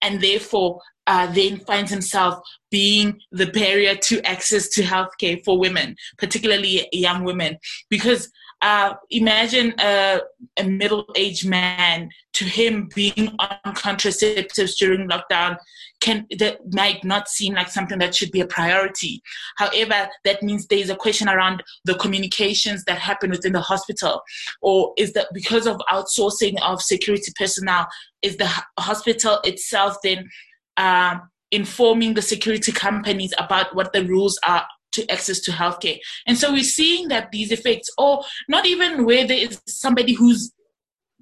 [0.01, 2.39] and therefore uh, then finds himself
[2.69, 7.57] being the barrier to access to healthcare for women, particularly young women,
[7.89, 8.29] because
[8.61, 10.19] uh, imagine a,
[10.57, 15.57] a middle-aged man to him being on contraceptives during lockdown
[15.99, 19.21] can that might not seem like something that should be a priority.
[19.57, 24.21] However, that means there is a question around the communications that happen within the hospital,
[24.61, 27.87] or is that because of outsourcing of security personnel,
[28.21, 30.29] is the hospital itself then
[30.77, 31.17] uh,
[31.51, 34.65] informing the security companies about what the rules are
[34.97, 35.97] to access to healthcare.
[36.25, 40.51] And so we're seeing that these effects, or not even where there is somebody who's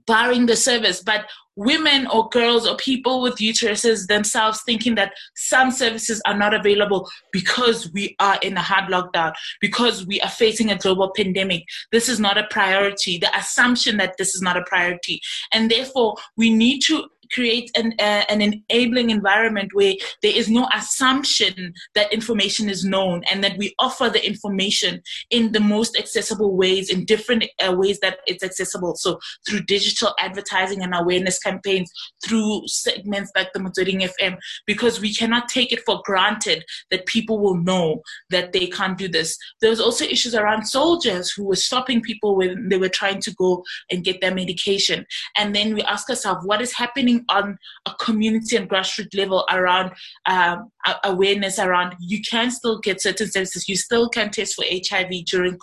[0.07, 1.26] barring the service, but
[1.56, 7.10] women or girls or people with uteruses themselves thinking that some services are not available
[7.31, 11.64] because we are in a hard lockdown, because we are facing a global pandemic.
[11.91, 13.18] This is not a priority.
[13.18, 15.22] The assumption that this is not a priority.
[15.53, 20.68] And therefore, we need to create an, uh, an enabling environment where there is no
[20.73, 26.56] assumption that information is known and that we offer the information in the most accessible
[26.56, 28.95] ways, in different uh, ways that it's accessible.
[28.95, 31.91] So through digital advertising and awareness campaigns,
[32.26, 37.39] through segments like the Motsweding FM, because we cannot take it for granted that people
[37.39, 39.38] will know that they can't do this.
[39.61, 43.34] There was also issues around soldiers who were stopping people when they were trying to
[43.35, 45.06] go and get their medication.
[45.38, 49.91] And then we ask ourselves, what is happening on a community and grassroots level around
[50.25, 50.71] um,
[51.03, 53.67] awareness around you can still get certain services.
[53.67, 55.57] You still can test for HIV during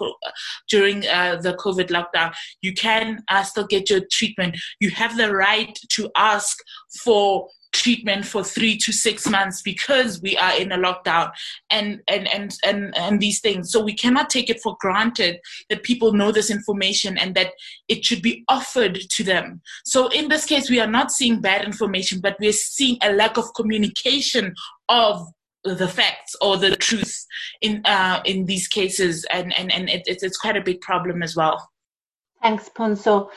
[0.68, 2.32] during uh, the COVID lockdown.
[2.60, 4.56] You can uh, still get your treatment.
[4.80, 6.58] You have the right to ask
[7.02, 11.31] for treatment for three to six months because we are in a lockdown
[11.70, 13.70] and and and and, and these things.
[13.73, 15.40] So we cannot take it for granted
[15.70, 17.53] that people know this information and that
[17.89, 19.61] it should be offered to them.
[19.85, 23.36] So in this case we are not seeing bad information but we're seeing a lack
[23.36, 24.55] of communication
[24.89, 25.27] of
[25.65, 27.24] the facts or the truth
[27.61, 29.24] in uh, in these cases.
[29.31, 31.69] And and and it, it's, it's quite a big problem as well.
[32.43, 33.31] Thanks Pontsho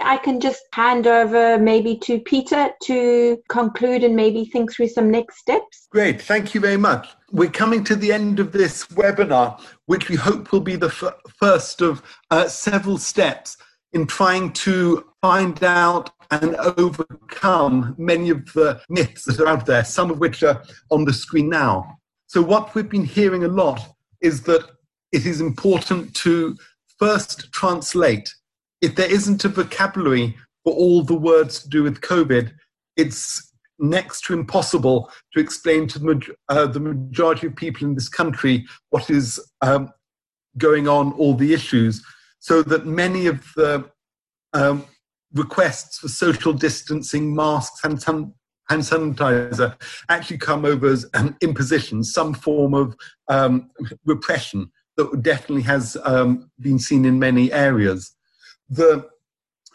[0.00, 5.10] I can just hand over maybe to Peter to conclude and maybe think through some
[5.10, 5.88] next steps.
[5.90, 7.08] Great, thank you very much.
[7.32, 11.14] We're coming to the end of this webinar, which we hope will be the f-
[11.38, 13.56] first of uh, several steps
[13.92, 19.84] in trying to find out and overcome many of the myths that are out there,
[19.84, 21.98] some of which are on the screen now.
[22.26, 23.80] So, what we've been hearing a lot
[24.20, 24.68] is that
[25.12, 26.56] it is important to
[26.98, 28.34] first translate
[28.80, 32.52] if there isn't a vocabulary for all the words to do with COVID,
[32.96, 38.08] it's next to impossible to explain to the, uh, the majority of people in this
[38.08, 39.92] country what is um,
[40.56, 42.04] going on, all the issues,
[42.40, 43.88] so that many of the
[44.52, 44.84] um,
[45.34, 49.74] requests for social distancing, masks, and hand sanitizer
[50.08, 52.96] actually come over as an imposition, some form of
[53.28, 53.70] um,
[54.04, 58.16] repression that definitely has um, been seen in many areas.
[58.68, 59.08] The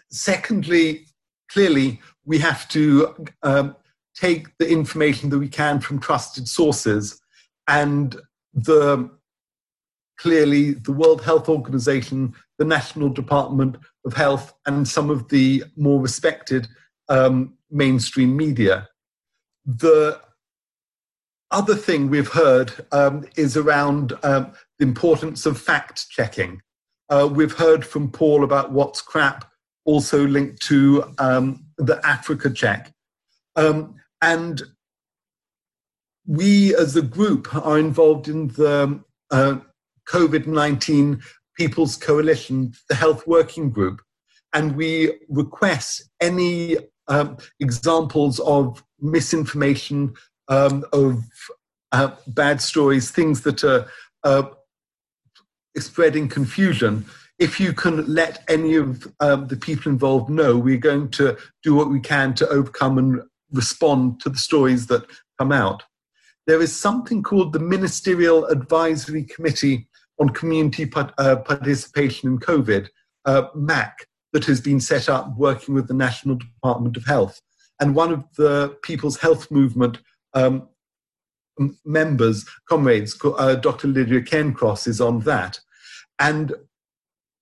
[0.10, 1.08] secondly,
[1.50, 3.76] clearly, we have to um,
[4.16, 7.20] take the information that we can from trusted sources,
[7.68, 8.16] and
[8.54, 9.10] the
[10.18, 16.00] clearly the World Health Organization, the National Department of Health, and some of the more
[16.00, 16.68] respected
[17.10, 18.88] um, mainstream media.
[19.66, 20.22] The
[21.52, 26.62] other thing we've heard um, is around um, the importance of fact checking.
[27.10, 29.52] Uh, we've heard from Paul about what's crap,
[29.86, 32.94] also linked to um, the Africa check.
[33.56, 34.62] Um, and
[36.26, 39.58] we as a group are involved in the uh,
[40.08, 41.22] COVID 19
[41.58, 44.02] People's Coalition, the Health Working Group,
[44.54, 46.78] and we request any
[47.08, 50.14] um, examples of misinformation,
[50.48, 51.24] um, of
[51.92, 53.88] uh, bad stories, things that are
[54.24, 54.44] uh,
[55.82, 57.06] spreading confusion.
[57.40, 61.74] If you can let any of um, the people involved know, we're going to do
[61.74, 63.22] what we can to overcome and
[63.52, 65.06] respond to the stories that
[65.40, 65.84] come out.
[66.46, 69.88] There is something called the Ministerial Advisory Committee
[70.20, 72.88] on Community uh, Participation in COVID,
[73.26, 77.40] uh, MAC, that has been set up working with the National Department of Health.
[77.80, 80.00] And one of the People's Health Movement
[80.34, 80.68] um,
[81.86, 83.88] members, comrades, uh, Dr.
[83.88, 85.60] Lydia Cairncross is on that.
[86.20, 86.54] And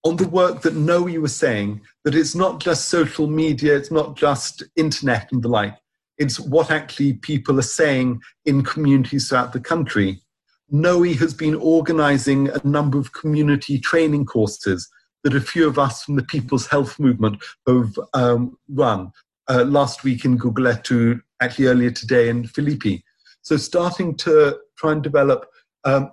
[0.04, 4.16] on the work that Noe was saying, that it's not just social media, it's not
[4.16, 5.78] just internet and the like,
[6.18, 10.22] it's what actually people are saying in communities throughout the country.
[10.70, 14.90] Noe has been organizing a number of community training courses
[15.24, 19.12] that a few of us from the People's Health Movement have um, run.
[19.50, 23.04] Uh, last week in Gugulethu, actually earlier today in Philippi.
[23.42, 25.48] So starting to try and develop
[25.84, 26.12] um,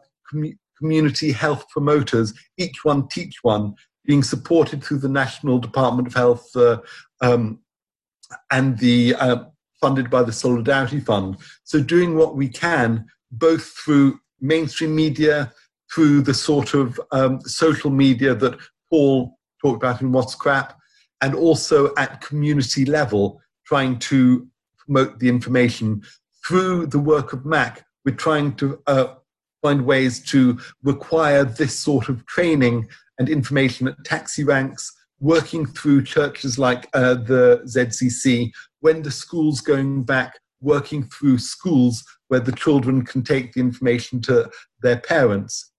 [0.79, 3.75] community health promoters, each one teach one,
[4.05, 6.79] being supported through the National Department of Health uh,
[7.21, 7.61] um,
[8.51, 9.45] and the uh,
[9.81, 11.37] funded by the Solidarity Fund.
[11.65, 15.53] So doing what we can, both through mainstream media,
[15.93, 18.59] through the sort of um, social media that
[18.91, 20.79] Paul talked about in What's Crap,
[21.21, 24.47] and also at community level, trying to
[24.79, 26.03] promote the information
[26.47, 29.15] through the work of MAC, we're trying to uh,
[29.62, 32.89] find ways to require this sort of training
[33.19, 38.51] and information at taxi ranks, working through churches like uh, the ZCC,
[38.81, 44.20] when the school's going back, working through schools where the children can take the information
[44.20, 44.51] to
[44.82, 45.73] their parents.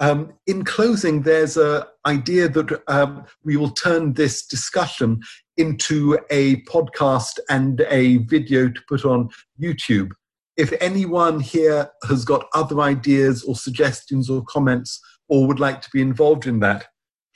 [0.00, 5.20] Um, in closing, there's an idea that um, we will turn this discussion
[5.58, 9.28] into a podcast and a video to put on
[9.60, 10.12] YouTube.
[10.56, 15.90] If anyone here has got other ideas or suggestions or comments or would like to
[15.92, 16.86] be involved in that,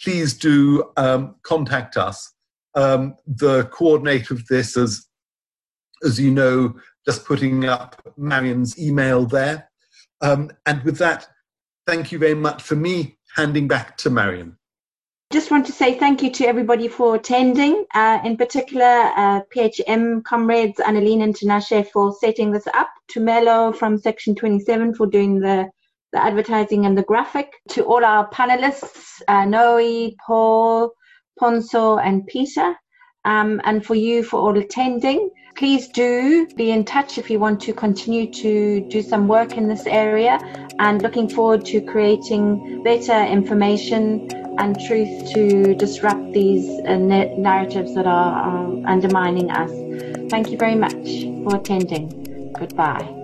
[0.02, 2.32] please do um, contact us.
[2.74, 5.06] Um, the coordinator of this, as,
[6.04, 6.74] as you know,
[7.04, 9.68] just putting up Marion's email there.
[10.20, 11.28] Um, and with that,
[11.86, 14.56] thank you very much for me handing back to Marion.
[15.32, 18.84] Just want to say thank you to everybody for attending, uh, in particular
[19.16, 24.94] uh, PHM comrades Annalene and Tinashe for setting this up, to Melo from Section 27
[24.94, 25.70] for doing the,
[26.12, 30.92] the advertising and the graphic, to all our panelists, uh, Noe, Paul,
[31.40, 32.74] Pontsho and Peter,
[33.24, 35.30] um, and for you for all attending.
[35.56, 39.66] Please do be in touch if you want to continue to do some work in
[39.66, 40.38] this area
[40.78, 48.06] and looking forward to creating better information and truth to disrupt these uh, narratives that
[48.06, 49.70] are, are undermining us.
[50.30, 52.52] Thank you very much for attending.
[52.58, 53.21] Goodbye.